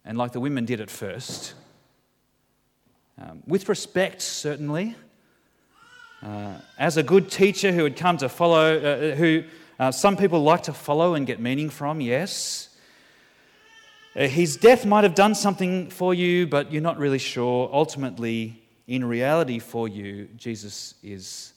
and 0.06 0.16
like 0.16 0.32
the 0.32 0.40
women 0.40 0.66
did 0.66 0.80
at 0.80 0.92
first. 0.92 1.56
Um, 3.20 3.42
with 3.48 3.68
respect, 3.68 4.22
certainly, 4.22 4.96
uh, 6.22 6.60
as 6.78 6.98
a 6.98 7.04
good 7.04 7.32
teacher 7.32 7.72
who 7.72 7.84
had 7.84 7.96
come 7.96 8.18
to 8.18 8.30
follow, 8.30 8.78
uh, 8.78 9.16
who 9.16 9.44
uh, 9.80 9.90
some 9.90 10.18
people 10.18 10.44
like 10.44 10.62
to 10.64 10.74
follow 10.74 11.16
and 11.16 11.26
get 11.26 11.40
meaning 11.40 11.72
from, 11.72 12.00
yes. 12.00 12.69
Uh, 14.16 14.28
his 14.28 14.58
death 14.58 14.86
might 14.86 15.04
have 15.04 15.16
done 15.16 15.36
something 15.36 15.90
for 15.90 16.14
you, 16.14 16.48
but 16.48 16.72
you're 16.72 16.82
not 16.82 16.98
really 16.98 17.20
sure. 17.20 17.70
Ultimately, 17.72 18.62
in 18.88 19.06
reality, 19.06 19.60
for 19.60 19.88
you, 19.88 20.28
Jesus 20.36 20.96
is 21.04 21.54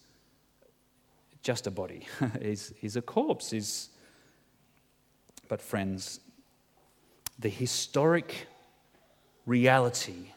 just 1.43 1.67
a 1.67 1.71
body. 1.71 2.07
he's, 2.43 2.73
he's 2.79 2.97
a 2.97 3.03
corpse. 3.03 3.51
He's... 3.51 3.89
But, 5.49 5.63
friends, 5.63 6.21
the 7.39 7.49
historic 7.49 8.47
reality 9.47 10.33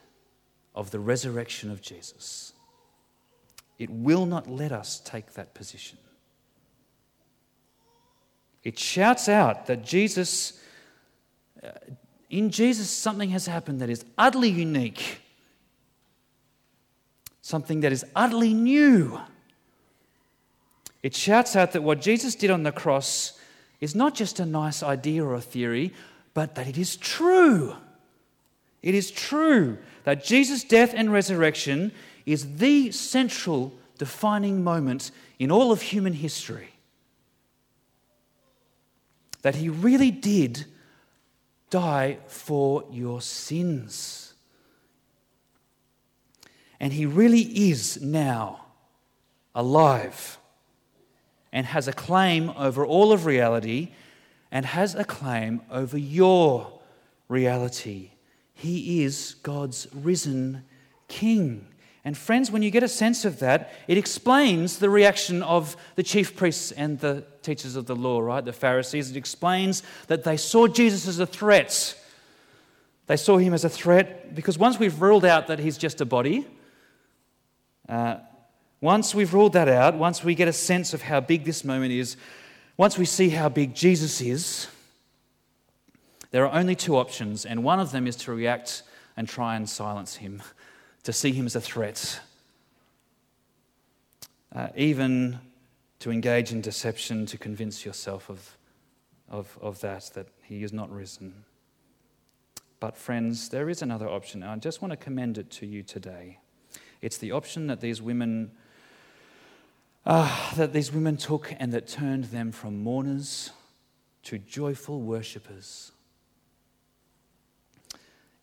of 0.74 0.92
the 0.92 1.00
resurrection 1.00 1.70
of 1.70 1.82
Jesus, 1.82 2.54
it 3.78 3.90
will 3.90 4.26
not 4.26 4.50
let 4.50 4.72
us 4.72 5.02
take 5.04 5.34
that 5.34 5.54
position. 5.54 5.98
It 8.64 8.80
shouts 8.80 9.30
out 9.30 9.68
that 9.68 9.86
Jesus 9.86 10.60
uh, 11.64 11.70
in 12.36 12.50
Jesus, 12.50 12.90
something 12.90 13.30
has 13.30 13.46
happened 13.46 13.80
that 13.80 13.90
is 13.90 14.04
utterly 14.18 14.50
unique, 14.50 15.22
something 17.42 17.80
that 17.80 17.94
is 17.94 18.04
utterly 18.14 18.54
new. 18.54 19.22
It 21.02 21.16
shouts 21.16 21.56
out 21.56 21.72
that 21.72 21.82
what 21.82 22.02
Jesus 22.02 22.36
did 22.36 22.52
on 22.52 22.64
the 22.64 22.74
cross 22.74 23.40
is 23.80 23.96
not 23.96 24.16
just 24.16 24.42
a 24.42 24.46
nice 24.46 24.84
idea 24.84 25.24
or 25.24 25.34
a 25.34 25.40
theory, 25.40 25.94
but 26.34 26.56
that 26.56 26.68
it 26.68 26.78
is 26.78 26.98
true. 26.98 27.74
It 28.84 28.96
is 28.96 29.12
true 29.12 29.78
that 30.04 30.26
Jesus' 30.26 30.66
death 30.66 30.94
and 30.94 31.14
resurrection 31.14 31.94
is 32.26 32.58
the 32.58 32.92
central 32.92 33.74
defining 33.98 34.62
moment 34.62 35.12
in 35.40 35.52
all 35.52 35.72
of 35.72 35.82
human 35.82 36.12
history. 36.12 36.72
That 39.42 39.56
he 39.56 39.70
really 39.70 40.12
did 40.12 40.66
die 41.76 42.18
for 42.28 42.86
your 42.90 43.20
sins. 43.20 44.34
And 46.80 46.94
he 46.94 47.06
really 47.06 47.42
is 47.70 48.02
now 48.02 48.68
alive 49.54 50.38
and 51.52 51.66
has 51.66 51.90
a 51.90 51.92
claim 51.92 52.50
over 52.52 52.86
all 52.86 53.12
of 53.12 53.26
reality 53.26 53.90
and 54.54 54.66
has 54.66 54.96
a 54.96 55.04
claim 55.04 55.64
over 55.70 55.98
your 55.98 56.80
reality. 57.28 58.12
He 58.54 59.04
is 59.04 59.36
God's 59.44 59.90
risen 59.94 60.64
King. 61.10 61.68
And 62.06 62.16
friends, 62.16 62.52
when 62.52 62.62
you 62.62 62.70
get 62.70 62.84
a 62.84 62.88
sense 62.88 63.26
of 63.26 63.40
that, 63.40 63.74
it 63.88 63.98
explains 63.98 64.78
the 64.78 64.92
reaction 64.92 65.42
of 65.42 65.76
the 65.96 66.04
chief 66.04 66.36
priests 66.36 66.72
and 66.72 67.00
the 67.00 67.24
teachers 67.42 67.76
of 67.76 67.88
the 67.88 67.96
law, 67.96 68.20
right? 68.20 68.46
The 68.46 68.54
Pharisees. 68.54 69.10
It 69.10 69.18
explains 69.18 69.82
that 70.06 70.24
they 70.24 70.38
saw 70.38 70.68
Jesus 70.68 71.08
as 71.08 71.18
a 71.18 71.26
threat. 71.26 72.00
They 73.08 73.18
saw 73.18 73.38
him 73.38 73.56
as 73.56 73.66
a 73.66 73.70
threat 73.70 74.36
because 74.36 74.60
once 74.60 74.78
we've 74.78 75.02
ruled 75.02 75.26
out 75.26 75.48
that 75.48 75.58
he's 75.58 75.80
just 75.80 76.00
a 76.00 76.06
body, 76.06 76.48
uh, 77.90 78.18
once 78.82 79.16
we've 79.16 79.34
ruled 79.34 79.54
that 79.54 79.68
out, 79.68 79.96
once 79.96 80.24
we 80.24 80.36
get 80.36 80.48
a 80.48 80.54
sense 80.54 80.94
of 80.94 81.02
how 81.02 81.20
big 81.20 81.44
this 81.44 81.64
moment 81.64 81.92
is, 81.92 82.18
once 82.78 83.00
we 83.00 83.06
see 83.06 83.30
how 83.30 83.50
big 83.50 83.74
Jesus 83.74 84.22
is, 84.22 84.68
there 86.30 86.46
are 86.46 86.60
only 86.60 86.76
two 86.76 86.98
options, 86.98 87.46
and 87.46 87.64
one 87.64 87.80
of 87.80 87.92
them 87.92 88.06
is 88.06 88.16
to 88.18 88.34
react 88.34 88.84
and 89.18 89.28
try 89.28 89.56
and 89.56 89.68
silence 89.68 90.18
him 90.18 90.44
to 91.06 91.14
see 91.14 91.32
him 91.32 91.46
as 91.46 91.56
a 91.56 91.62
threat, 91.62 92.20
uh, 94.54 94.68
even 94.76 95.40
to 96.00 96.12
engage 96.12 96.52
in 96.52 96.62
deception 96.62 97.28
to 97.28 97.38
convince 97.38 97.86
yourself 97.86 98.28
of, 98.28 98.58
of, 99.30 99.58
of 99.62 99.80
that, 99.82 100.10
that 100.16 100.28
he 100.42 100.64
is 100.64 100.74
not 100.74 100.92
risen. 100.92 101.46
But, 102.80 102.98
friends, 102.98 103.50
there 103.50 103.70
is 103.70 103.84
another 103.84 104.10
option. 104.10 104.42
and 104.42 104.52
I 104.52 104.56
just 104.56 104.82
want 104.82 104.92
to 104.92 104.98
commend 104.98 105.38
it 105.38 105.52
to 105.52 105.68
you 105.68 105.84
today. 105.84 106.40
It's 107.02 107.18
the 107.18 107.32
option 107.32 107.68
that 107.68 107.82
these 107.82 108.02
women. 108.02 108.52
Uh, 110.08 110.54
that 110.56 110.72
these 110.72 110.92
women 110.92 111.18
took 111.18 111.52
and 111.58 111.74
that 111.74 111.88
turned 111.88 112.26
them 112.26 112.52
from 112.52 112.84
mourners 112.84 113.50
to 114.22 114.38
joyful 114.38 115.02
worshippers. 115.02 115.92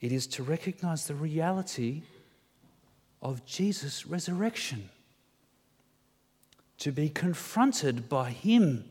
It 0.01 0.11
is 0.11 0.27
to 0.29 0.42
recognize 0.42 1.07
the 1.07 1.14
reality 1.14 2.03
of 3.22 3.46
Jesus' 3.46 4.04
resurrection. 4.06 4.90
To 6.78 6.90
be 6.90 7.08
confronted 7.08 8.08
by 8.08 8.30
Him, 8.30 8.90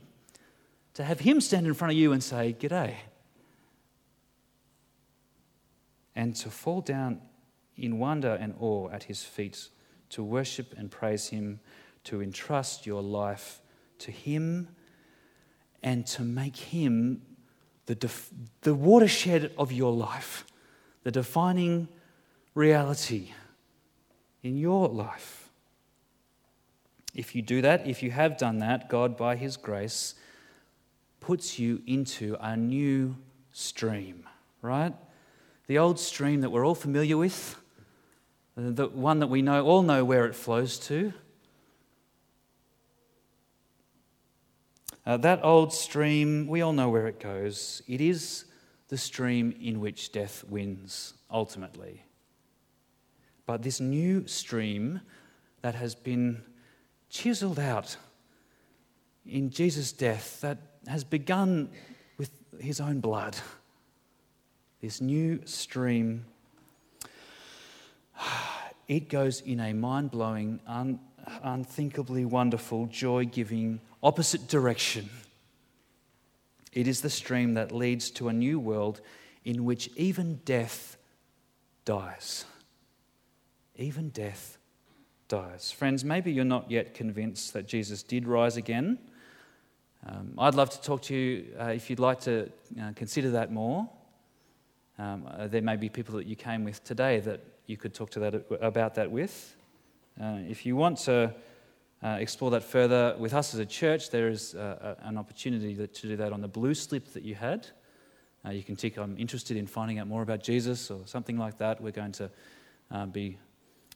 to 0.93 1.03
have 1.03 1.19
Him 1.19 1.41
stand 1.41 1.67
in 1.67 1.73
front 1.73 1.91
of 1.91 1.97
you 1.97 2.13
and 2.13 2.23
say, 2.23 2.55
G'day. 2.57 2.95
And 6.15 6.35
to 6.37 6.49
fall 6.49 6.81
down 6.81 7.21
in 7.77 7.99
wonder 7.99 8.33
and 8.35 8.55
awe 8.59 8.89
at 8.89 9.03
His 9.03 9.23
feet, 9.23 9.67
to 10.11 10.23
worship 10.23 10.73
and 10.77 10.89
praise 10.89 11.27
Him, 11.27 11.59
to 12.05 12.21
entrust 12.21 12.85
your 12.85 13.01
life 13.01 13.61
to 13.99 14.11
Him, 14.11 14.69
and 15.83 16.07
to 16.07 16.21
make 16.21 16.55
Him 16.55 17.21
the, 17.87 17.95
def- 17.95 18.31
the 18.61 18.73
watershed 18.73 19.51
of 19.57 19.71
your 19.71 19.91
life, 19.91 20.45
the 21.03 21.11
defining 21.11 21.89
reality 22.55 23.31
in 24.43 24.57
your 24.57 24.87
life. 24.87 25.49
If 27.13 27.35
you 27.35 27.41
do 27.41 27.61
that, 27.61 27.87
if 27.87 28.01
you 28.01 28.11
have 28.11 28.37
done 28.37 28.59
that, 28.59 28.89
God, 28.89 29.17
by 29.17 29.35
His 29.35 29.57
grace, 29.57 30.15
puts 31.19 31.59
you 31.59 31.81
into 31.85 32.37
a 32.39 32.55
new 32.55 33.15
stream, 33.51 34.25
right? 34.61 34.93
The 35.67 35.77
old 35.77 35.99
stream 35.99 36.41
that 36.41 36.49
we're 36.49 36.65
all 36.65 36.75
familiar 36.75 37.17
with, 37.17 37.55
the 38.55 38.87
one 38.87 39.19
that 39.19 39.27
we 39.27 39.41
know, 39.41 39.65
all 39.65 39.81
know 39.81 40.03
where 40.03 40.25
it 40.25 40.35
flows 40.35 40.79
to. 40.79 41.13
Uh, 45.05 45.17
that 45.17 45.43
old 45.43 45.73
stream, 45.73 46.47
we 46.47 46.61
all 46.61 46.73
know 46.73 46.89
where 46.89 47.07
it 47.07 47.19
goes. 47.19 47.81
It 47.87 48.01
is 48.01 48.45
the 48.89 48.97
stream 48.97 49.55
in 49.59 49.79
which 49.79 50.11
death 50.11 50.43
wins, 50.47 51.13
ultimately. 51.29 52.03
But 53.51 53.63
this 53.63 53.81
new 53.81 54.25
stream 54.27 55.01
that 55.61 55.75
has 55.75 55.93
been 55.93 56.41
chiseled 57.09 57.59
out 57.59 57.97
in 59.25 59.49
Jesus' 59.49 59.91
death, 59.91 60.39
that 60.39 60.57
has 60.87 61.03
begun 61.03 61.69
with 62.17 62.31
his 62.61 62.79
own 62.79 63.01
blood, 63.01 63.35
this 64.79 65.01
new 65.01 65.41
stream, 65.43 66.23
it 68.87 69.09
goes 69.09 69.41
in 69.41 69.59
a 69.59 69.73
mind 69.73 70.11
blowing, 70.11 70.61
un- 70.65 71.01
unthinkably 71.43 72.23
wonderful, 72.23 72.85
joy 72.85 73.25
giving, 73.25 73.81
opposite 74.01 74.47
direction. 74.47 75.09
It 76.71 76.87
is 76.87 77.01
the 77.01 77.09
stream 77.09 77.55
that 77.55 77.73
leads 77.73 78.11
to 78.11 78.29
a 78.29 78.33
new 78.33 78.61
world 78.61 79.01
in 79.43 79.65
which 79.65 79.89
even 79.97 80.35
death 80.45 80.95
dies 81.83 82.45
even 83.81 84.09
death 84.09 84.57
dies. 85.27 85.71
Friends, 85.71 86.03
maybe 86.03 86.31
you're 86.31 86.45
not 86.45 86.69
yet 86.69 86.93
convinced 86.93 87.53
that 87.53 87.67
Jesus 87.67 88.03
did 88.03 88.27
rise 88.27 88.57
again. 88.57 88.99
Um, 90.05 90.33
I'd 90.37 90.55
love 90.55 90.69
to 90.71 90.81
talk 90.81 91.01
to 91.03 91.15
you 91.15 91.45
uh, 91.59 91.65
if 91.67 91.89
you'd 91.89 91.99
like 91.99 92.19
to 92.21 92.51
uh, 92.79 92.91
consider 92.95 93.31
that 93.31 93.51
more. 93.51 93.89
Um, 94.99 95.27
uh, 95.27 95.47
there 95.47 95.61
may 95.61 95.77
be 95.77 95.89
people 95.89 96.15
that 96.15 96.27
you 96.27 96.35
came 96.35 96.63
with 96.63 96.83
today 96.83 97.19
that 97.21 97.41
you 97.65 97.77
could 97.77 97.93
talk 97.93 98.09
to 98.11 98.19
that 98.19 98.45
about 98.61 98.95
that 98.95 99.09
with. 99.09 99.55
Uh, 100.19 100.39
if 100.49 100.65
you 100.65 100.75
want 100.75 100.97
to 100.97 101.33
uh, 102.03 102.17
explore 102.19 102.51
that 102.51 102.63
further 102.63 103.15
with 103.17 103.33
us 103.33 103.53
as 103.53 103.59
a 103.59 103.65
church, 103.65 104.09
there 104.09 104.27
is 104.27 104.53
uh, 104.55 104.95
an 105.03 105.17
opportunity 105.17 105.75
to 105.75 105.87
do 105.87 106.17
that 106.17 106.33
on 106.33 106.41
the 106.41 106.47
blue 106.47 106.73
slip 106.73 107.13
that 107.13 107.23
you 107.23 107.35
had. 107.35 107.67
you 108.49 108.63
can 108.63 108.75
tick, 108.75 108.97
I'm 108.97 109.17
interested 109.17 109.55
in 109.55 109.65
finding 109.65 109.99
out 109.99 110.07
more 110.07 110.23
about 110.23 110.43
Jesus 110.43 110.91
or 110.91 111.01
something 111.05 111.37
like 111.37 111.57
that. 111.59 111.79
We're 111.79 111.91
going 111.91 112.11
to 112.13 112.29
be 113.13 113.37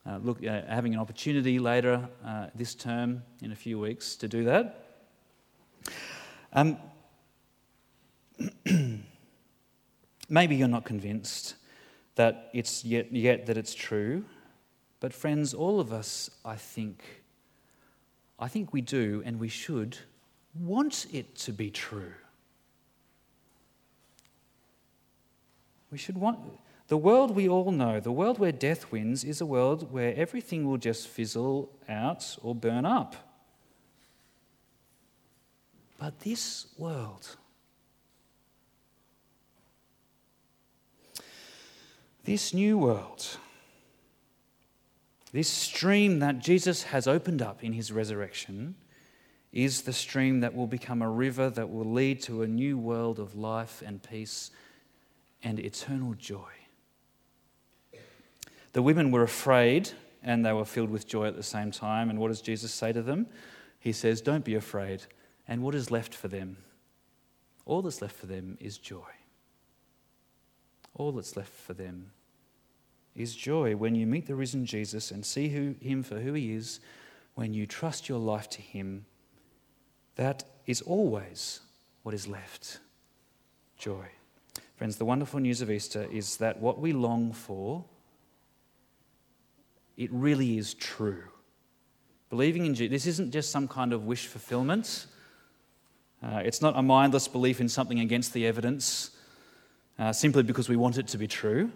uh, 0.08 0.18
look, 0.22 0.46
uh, 0.46 0.62
having 0.68 0.94
an 0.94 1.00
opportunity 1.00 1.58
later 1.60 2.08
uh, 2.24 2.48
this 2.54 2.76
term 2.76 3.24
in 3.42 3.52
a 3.52 3.56
few 3.56 3.80
weeks 3.80 4.16
to 4.16 4.28
do 4.28 4.44
that. 4.44 5.02
Um, 6.54 6.78
maybe 10.30 10.56
you're 10.56 10.68
not 10.68 10.86
convinced 10.86 11.56
that 12.16 12.50
it's 12.54 12.86
yet, 12.86 13.12
yet 13.12 13.46
that 13.48 13.58
it's 13.58 13.74
true, 13.74 14.24
but 15.00 15.14
friends, 15.14 15.54
all 15.54 15.80
of 15.80 15.92
us, 15.92 16.30
I 16.44 16.56
think, 16.56 17.04
I 18.40 18.48
think 18.48 18.74
we 18.74 18.82
do 18.82 19.22
and 19.26 19.40
we 19.40 19.50
should 19.50 19.98
want 20.60 21.08
it 21.12 21.36
to 21.36 21.52
be 21.52 21.70
true. 21.70 22.14
We 25.92 25.98
should 25.98 26.18
want 26.18 26.40
the 26.88 26.98
world 26.98 27.36
we 27.36 27.50
all 27.50 27.72
know, 27.72 28.00
the 28.00 28.12
world 28.12 28.38
where 28.38 28.52
death 28.52 28.92
wins, 28.92 29.24
is 29.24 29.42
a 29.42 29.46
world 29.46 29.92
where 29.92 30.14
everything 30.16 30.68
will 30.68 30.78
just 30.78 31.08
fizzle 31.08 31.72
out 31.90 32.38
or 32.44 32.54
burn 32.54 32.86
up. 32.86 33.16
But 35.98 36.20
this 36.20 36.68
world, 36.78 37.38
this 42.26 42.54
new 42.54 42.78
world, 42.78 43.38
this 45.32 45.50
stream 45.50 46.20
that 46.20 46.40
Jesus 46.40 46.84
has 46.84 47.08
opened 47.08 47.42
up 47.42 47.64
in 47.64 47.74
his 47.74 47.92
resurrection, 47.92 48.76
is 49.52 49.84
the 49.84 49.94
stream 49.94 50.42
that 50.42 50.54
will 50.54 50.68
become 50.68 51.02
a 51.02 51.10
river 51.10 51.50
that 51.50 51.72
will 51.72 51.90
lead 51.92 52.22
to 52.22 52.44
a 52.44 52.48
new 52.48 52.78
world 52.78 53.20
of 53.20 53.36
life 53.36 53.82
and 53.84 54.04
peace 54.04 54.52
and 55.42 55.60
eternal 55.60 56.14
joy. 56.14 56.52
The 58.76 58.82
women 58.82 59.10
were 59.10 59.24
afraid 59.24 59.90
and 60.22 60.46
they 60.46 60.52
were 60.52 60.66
filled 60.66 60.90
with 60.90 61.08
joy 61.08 61.28
at 61.28 61.38
the 61.38 61.44
same 61.44 61.72
time. 61.72 62.10
And 62.10 62.20
what 62.20 62.28
does 62.28 62.42
Jesus 62.42 62.74
say 62.74 62.92
to 62.92 63.02
them? 63.02 63.26
He 63.80 63.94
says, 63.94 64.20
Don't 64.20 64.44
be 64.44 64.56
afraid. 64.56 65.04
And 65.48 65.64
what 65.64 65.74
is 65.74 65.92
left 65.92 66.14
for 66.14 66.28
them? 66.28 66.58
All 67.66 67.82
that's 67.82 68.02
left 68.02 68.18
for 68.18 68.26
them 68.26 68.58
is 68.60 68.78
joy. 68.78 69.08
All 70.94 71.14
that's 71.14 71.38
left 71.38 71.54
for 71.54 71.74
them 71.74 72.12
is 73.16 73.34
joy 73.34 73.78
when 73.78 73.96
you 73.96 74.06
meet 74.06 74.26
the 74.26 74.36
risen 74.36 74.66
Jesus 74.66 75.10
and 75.10 75.26
see 75.26 75.48
who, 75.48 75.76
him 75.80 76.04
for 76.04 76.20
who 76.20 76.34
he 76.34 76.52
is, 76.52 76.82
when 77.36 77.54
you 77.54 77.66
trust 77.66 78.10
your 78.10 78.20
life 78.20 78.50
to 78.50 78.62
him. 78.62 79.06
That 80.18 80.44
is 80.66 80.82
always 80.82 81.62
what 82.04 82.14
is 82.14 82.28
left 82.28 82.80
joy. 83.78 84.08
Friends, 84.76 84.98
the 84.98 85.06
wonderful 85.06 85.40
news 85.40 85.62
of 85.62 85.72
Easter 85.72 86.10
is 86.12 86.36
that 86.38 86.60
what 86.60 86.78
we 86.78 86.92
long 86.92 87.32
for 87.32 87.86
it 89.98 90.12
really 90.12 90.58
is 90.58 90.74
true. 90.74 91.24
Believing 92.30 92.66
in 92.66 92.76
Jesus, 92.76 92.92
this 92.92 93.08
isn't 93.08 93.32
just 93.32 93.52
some 93.52 93.68
kind 93.68 93.94
of 93.94 94.06
wish 94.06 94.28
fulfillment. 94.28 95.06
Uh, 96.24 96.42
it's 96.44 96.62
not 96.62 96.78
a 96.78 96.82
mindless 96.82 97.28
belief 97.28 97.62
in 97.62 97.70
something 97.70 98.00
against 98.00 98.34
the 98.34 98.46
evidence 98.46 99.12
uh, 100.00 100.12
simply 100.12 100.44
because 100.44 100.68
we 100.68 100.76
want 100.76 100.98
it 100.98 101.08
to 101.08 101.18
be 101.18 101.28
true. 101.28 101.72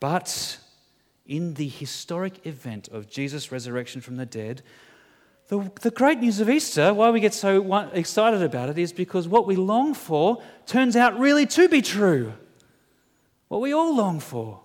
But 0.00 0.58
in 1.26 1.54
the 1.54 1.68
historic 1.68 2.46
event 2.46 2.88
of 2.88 3.10
Jesus' 3.10 3.52
resurrection 3.52 4.00
from 4.00 4.16
the 4.16 4.26
dead, 4.26 4.62
the, 5.48 5.70
the 5.80 5.90
great 5.90 6.20
news 6.20 6.40
of 6.40 6.48
Easter, 6.48 6.94
why 6.94 7.10
we 7.10 7.20
get 7.20 7.34
so 7.34 7.90
excited 7.92 8.42
about 8.42 8.68
it, 8.68 8.78
is 8.78 8.92
because 8.92 9.26
what 9.26 9.46
we 9.46 9.56
long 9.56 9.94
for 9.94 10.42
turns 10.66 10.94
out 10.94 11.18
really 11.18 11.46
to 11.46 11.68
be 11.68 11.82
true. 11.82 12.34
What 13.48 13.60
we 13.60 13.72
all 13.72 13.94
long 13.96 14.20
for 14.20 14.60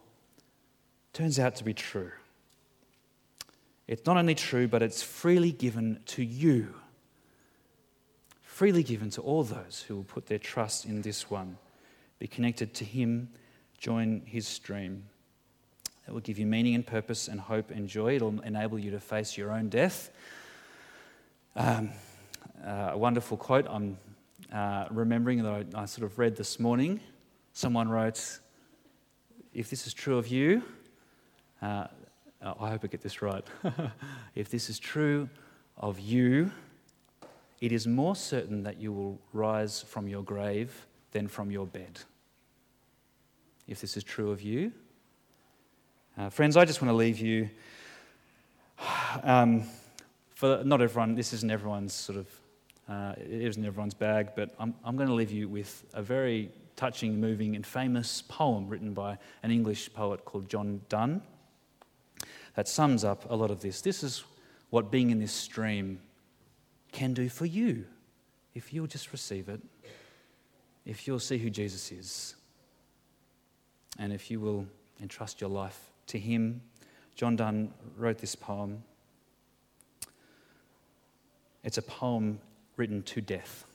turns 1.14 1.40
out 1.40 1.56
to 1.58 1.64
be 1.64 1.74
true. 1.74 2.12
It's 3.88 4.06
not 4.06 4.18
only 4.18 4.36
true, 4.36 4.68
but 4.68 4.82
it's 4.82 5.04
freely 5.04 5.52
given 5.52 6.00
to 6.08 6.24
you. 6.24 6.74
Freely 8.42 8.84
given 8.84 9.10
to 9.12 9.22
all 9.22 9.44
those 9.44 9.86
who 9.88 9.96
will 9.96 10.04
put 10.04 10.28
their 10.28 10.40
trust 10.40 10.86
in 10.86 11.02
this 11.02 11.30
one, 11.30 11.58
be 12.20 12.28
connected 12.28 12.74
to 12.76 12.86
Him, 12.86 13.30
join 13.78 14.22
His 14.26 14.48
stream. 14.48 15.04
It 16.08 16.12
will 16.12 16.22
give 16.22 16.40
you 16.40 16.46
meaning 16.46 16.76
and 16.76 16.86
purpose 16.86 17.28
and 17.28 17.40
hope 17.40 17.72
and 17.72 17.88
joy. 17.88 18.16
It'll 18.16 18.42
enable 18.42 18.78
you 18.80 18.92
to 18.92 19.00
face 19.00 19.38
your 19.38 19.52
own 19.52 19.70
death. 19.70 20.12
Um, 21.56 21.92
uh, 22.66 22.92
a 22.94 22.98
wonderful 22.98 23.38
quote 23.38 23.66
I'm 23.70 23.98
uh, 24.52 24.86
remembering 24.92 25.44
that 25.44 25.66
I, 25.76 25.82
I 25.82 25.86
sort 25.86 26.06
of 26.06 26.18
read 26.18 26.36
this 26.36 26.60
morning. 26.60 27.00
Someone 27.54 27.90
wrote, 27.90 28.40
If 29.54 29.70
this 29.70 29.88
is 29.88 29.94
true 29.94 30.18
of 30.18 30.28
you, 30.28 30.64
uh, 31.64 31.88
I 32.42 32.72
hope 32.72 32.84
I 32.84 32.88
get 32.88 33.02
this 33.02 33.22
right. 33.22 33.46
if 34.36 34.50
this 34.50 34.70
is 34.70 34.80
true 34.80 35.30
of 35.78 35.98
you, 35.98 36.52
it 37.62 37.72
is 37.72 37.88
more 37.88 38.18
certain 38.18 38.64
that 38.64 38.82
you 38.82 38.92
will 38.92 39.18
rise 39.32 39.82
from 39.82 40.10
your 40.10 40.24
grave 40.24 40.86
than 41.14 41.30
from 41.30 41.52
your 41.52 41.66
bed. 41.66 42.00
If 43.66 43.80
this 43.80 43.96
is 43.96 44.04
true 44.04 44.32
of 44.32 44.42
you, 44.42 44.74
uh, 46.18 46.30
friends, 46.30 46.58
I 46.58 46.66
just 46.66 46.82
want 46.82 46.90
to 46.90 46.96
leave 46.96 47.20
you. 47.20 47.50
Um, 49.22 49.66
for 50.34 50.64
not 50.66 50.82
everyone, 50.82 51.14
this 51.14 51.34
isn't 51.34 51.52
everyone's 51.52 51.94
sort 51.94 52.18
of, 52.18 52.28
uh, 52.90 53.14
it 53.16 53.44
isn't 53.44 53.64
everyone's 53.64 53.94
bag, 53.94 54.30
but 54.36 54.50
I'm, 54.60 54.74
I'm 54.84 54.98
going 54.98 55.08
to 55.08 55.14
leave 55.14 55.32
you 55.32 55.48
with 55.48 55.86
a 55.94 56.02
very 56.02 56.50
touching, 56.76 57.22
moving, 57.22 57.56
and 57.56 57.66
famous 57.66 58.24
poem 58.24 58.68
written 58.68 58.94
by 58.94 59.20
an 59.44 59.52
English 59.52 59.94
poet 59.94 60.26
called 60.26 60.50
John 60.50 60.82
Donne 60.90 61.22
that 62.56 62.68
sums 62.68 63.04
up 63.04 63.30
a 63.30 63.36
lot 63.36 63.52
of 63.52 63.62
this. 63.62 63.82
This 63.82 64.04
is 64.04 64.24
what 64.70 64.92
being 64.92 65.10
in 65.10 65.20
this 65.20 65.32
stream 65.32 66.00
can 66.92 67.14
do 67.14 67.30
for 67.30 67.46
you 67.46 67.86
if 68.54 68.74
you'll 68.74 68.88
just 68.88 69.12
receive 69.12 69.50
it, 69.50 69.62
if 70.86 71.08
you'll 71.08 71.20
see 71.20 71.38
who 71.38 71.50
Jesus 71.50 71.92
is, 71.92 72.36
and 73.98 74.14
if 74.14 74.30
you 74.30 74.40
will 74.40 74.68
entrust 75.02 75.42
your 75.42 75.50
life 75.50 75.80
to 76.08 76.20
Him. 76.20 76.62
John 77.16 77.36
Donne 77.36 77.74
wrote 77.98 78.18
this 78.18 78.36
poem. 78.36 78.84
It's 81.64 81.78
a 81.78 81.82
poem 81.82 82.40
written 82.76 83.04
to 83.04 83.22
death, 83.22 83.66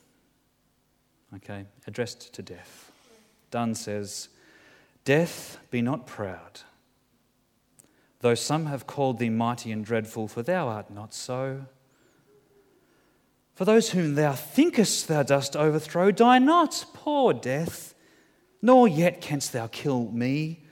okay, 1.35 1.65
addressed 1.87 2.33
to 2.33 2.41
death. 2.41 2.91
Donne 3.51 3.75
says, 3.75 4.29
Death, 5.05 5.57
be 5.71 5.81
not 5.81 6.05
proud 6.05 6.61
though 8.21 8.35
some 8.35 8.65
have 8.65 8.87
called 8.87 9.17
thee 9.17 9.29
mighty 9.29 9.71
and 9.71 9.85
dreadful, 9.85 10.27
for 10.27 10.43
thou 10.43 10.67
art 10.67 10.91
not 10.91 11.13
so. 11.13 11.65
For 13.53 13.65
those 13.65 13.89
whom 13.91 14.15
thou 14.15 14.33
thinkest 14.33 15.07
thou 15.07 15.23
dost 15.23 15.55
overthrow, 15.55 16.11
die 16.11 16.39
not, 16.39 16.85
poor 16.93 17.33
death, 17.33 17.93
nor 18.61 18.87
yet 18.87 19.21
canst 19.21 19.53
thou 19.53 19.67
kill 19.67 20.11
me. 20.11 20.63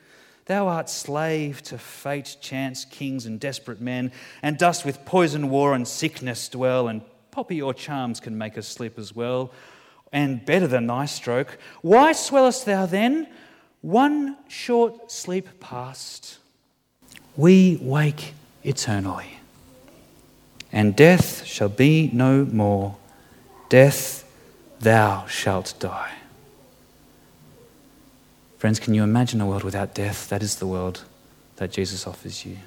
Thou 0.45 0.67
art 0.67 0.89
slave 0.89 1.61
to 1.63 1.77
fate, 1.77 2.37
chance, 2.39 2.85
kings, 2.85 3.25
and 3.25 3.39
desperate 3.39 3.81
men, 3.81 4.13
and 4.41 4.57
dost 4.57 4.85
with 4.85 5.03
poison, 5.03 5.49
war, 5.49 5.73
and 5.73 5.85
sickness 5.85 6.47
dwell, 6.47 6.87
and 6.87 7.01
poppy 7.31 7.61
or 7.61 7.73
charms 7.73 8.21
can 8.21 8.37
make 8.37 8.57
us 8.57 8.67
sleep 8.67 8.97
as 8.97 9.13
well, 9.13 9.51
and 10.13 10.45
better 10.45 10.67
than 10.67 10.87
thy 10.87 11.05
stroke. 11.05 11.57
Why 11.81 12.13
swellest 12.13 12.65
thou 12.65 12.85
then? 12.85 13.27
One 13.81 14.37
short 14.47 15.11
sleep 15.11 15.59
past 15.59 16.39
we 17.37 17.77
wake 17.81 18.33
eternally. 18.63 19.37
And 20.71 20.95
death 20.95 21.45
shall 21.45 21.69
be 21.69 22.09
no 22.11 22.43
more. 22.43 22.97
Death, 23.69 24.29
thou 24.79 25.25
shalt 25.27 25.75
die. 25.79 26.11
Friends, 28.57 28.79
can 28.79 28.93
you 28.95 29.03
imagine 29.03 29.39
a 29.39 29.45
world 29.45 29.63
without 29.63 29.93
death? 29.93 30.29
That 30.29 30.41
is 30.41 30.55
the 30.55 30.67
world 30.67 31.03
that 31.57 31.71
Jesus 31.71 32.07
offers 32.07 32.45
you. 32.45 32.57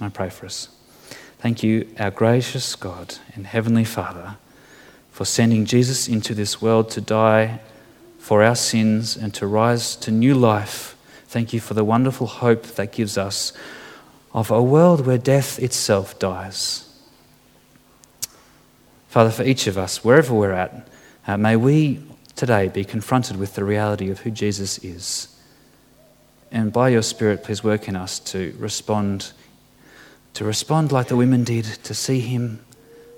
I 0.00 0.08
pray 0.08 0.30
for 0.30 0.46
us. 0.46 0.68
Thank 1.38 1.62
you, 1.62 1.88
our 1.98 2.10
gracious 2.10 2.74
God 2.74 3.16
and 3.34 3.46
Heavenly 3.46 3.84
Father, 3.84 4.36
for 5.10 5.24
sending 5.24 5.66
Jesus 5.66 6.08
into 6.08 6.32
this 6.32 6.62
world 6.62 6.90
to 6.92 7.00
die 7.00 7.60
for 8.18 8.42
our 8.42 8.56
sins 8.56 9.16
and 9.16 9.34
to 9.34 9.46
rise 9.46 9.94
to 9.96 10.10
new 10.10 10.34
life 10.34 10.93
Thank 11.34 11.52
you 11.52 11.58
for 11.58 11.74
the 11.74 11.82
wonderful 11.82 12.28
hope 12.28 12.62
that 12.76 12.92
gives 12.92 13.18
us 13.18 13.52
of 14.32 14.52
a 14.52 14.62
world 14.62 15.04
where 15.04 15.18
death 15.18 15.58
itself 15.58 16.16
dies. 16.20 16.88
Father, 19.08 19.32
for 19.32 19.42
each 19.42 19.66
of 19.66 19.76
us, 19.76 20.04
wherever 20.04 20.32
we're 20.32 20.52
at, 20.52 20.86
uh, 21.26 21.36
may 21.36 21.56
we 21.56 22.06
today 22.36 22.68
be 22.68 22.84
confronted 22.84 23.36
with 23.36 23.56
the 23.56 23.64
reality 23.64 24.12
of 24.12 24.20
who 24.20 24.30
Jesus 24.30 24.78
is. 24.84 25.36
And 26.52 26.72
by 26.72 26.90
your 26.90 27.02
Spirit, 27.02 27.42
please 27.42 27.64
work 27.64 27.88
in 27.88 27.96
us 27.96 28.20
to 28.30 28.54
respond, 28.56 29.32
to 30.34 30.44
respond 30.44 30.92
like 30.92 31.08
the 31.08 31.16
women 31.16 31.42
did, 31.42 31.64
to 31.64 31.94
see 31.94 32.20
him, 32.20 32.64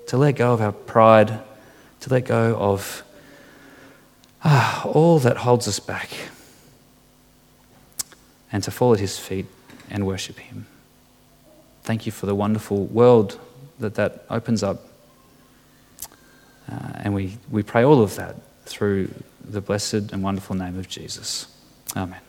to 0.07 0.17
let 0.17 0.37
go 0.37 0.53
of 0.53 0.61
our 0.61 0.71
pride, 0.71 1.39
to 1.99 2.09
let 2.09 2.25
go 2.25 2.55
of 2.55 3.03
ah, 4.43 4.81
all 4.87 5.19
that 5.19 5.37
holds 5.37 5.67
us 5.67 5.79
back 5.79 6.09
and 8.51 8.63
to 8.63 8.71
fall 8.71 8.93
at 8.93 8.99
his 8.99 9.17
feet 9.17 9.45
and 9.89 10.05
worship 10.05 10.39
him. 10.39 10.65
Thank 11.83 12.05
you 12.05 12.11
for 12.11 12.25
the 12.25 12.35
wonderful 12.35 12.85
world 12.85 13.39
that 13.79 13.95
that 13.95 14.25
opens 14.29 14.63
up. 14.63 14.85
Uh, 16.69 16.91
and 16.95 17.13
we, 17.13 17.37
we 17.49 17.63
pray 17.63 17.83
all 17.83 18.01
of 18.01 18.15
that 18.15 18.35
through 18.65 19.09
the 19.43 19.61
blessed 19.61 20.11
and 20.11 20.21
wonderful 20.21 20.55
name 20.55 20.77
of 20.77 20.89
Jesus. 20.89 21.47
Amen. 21.95 22.26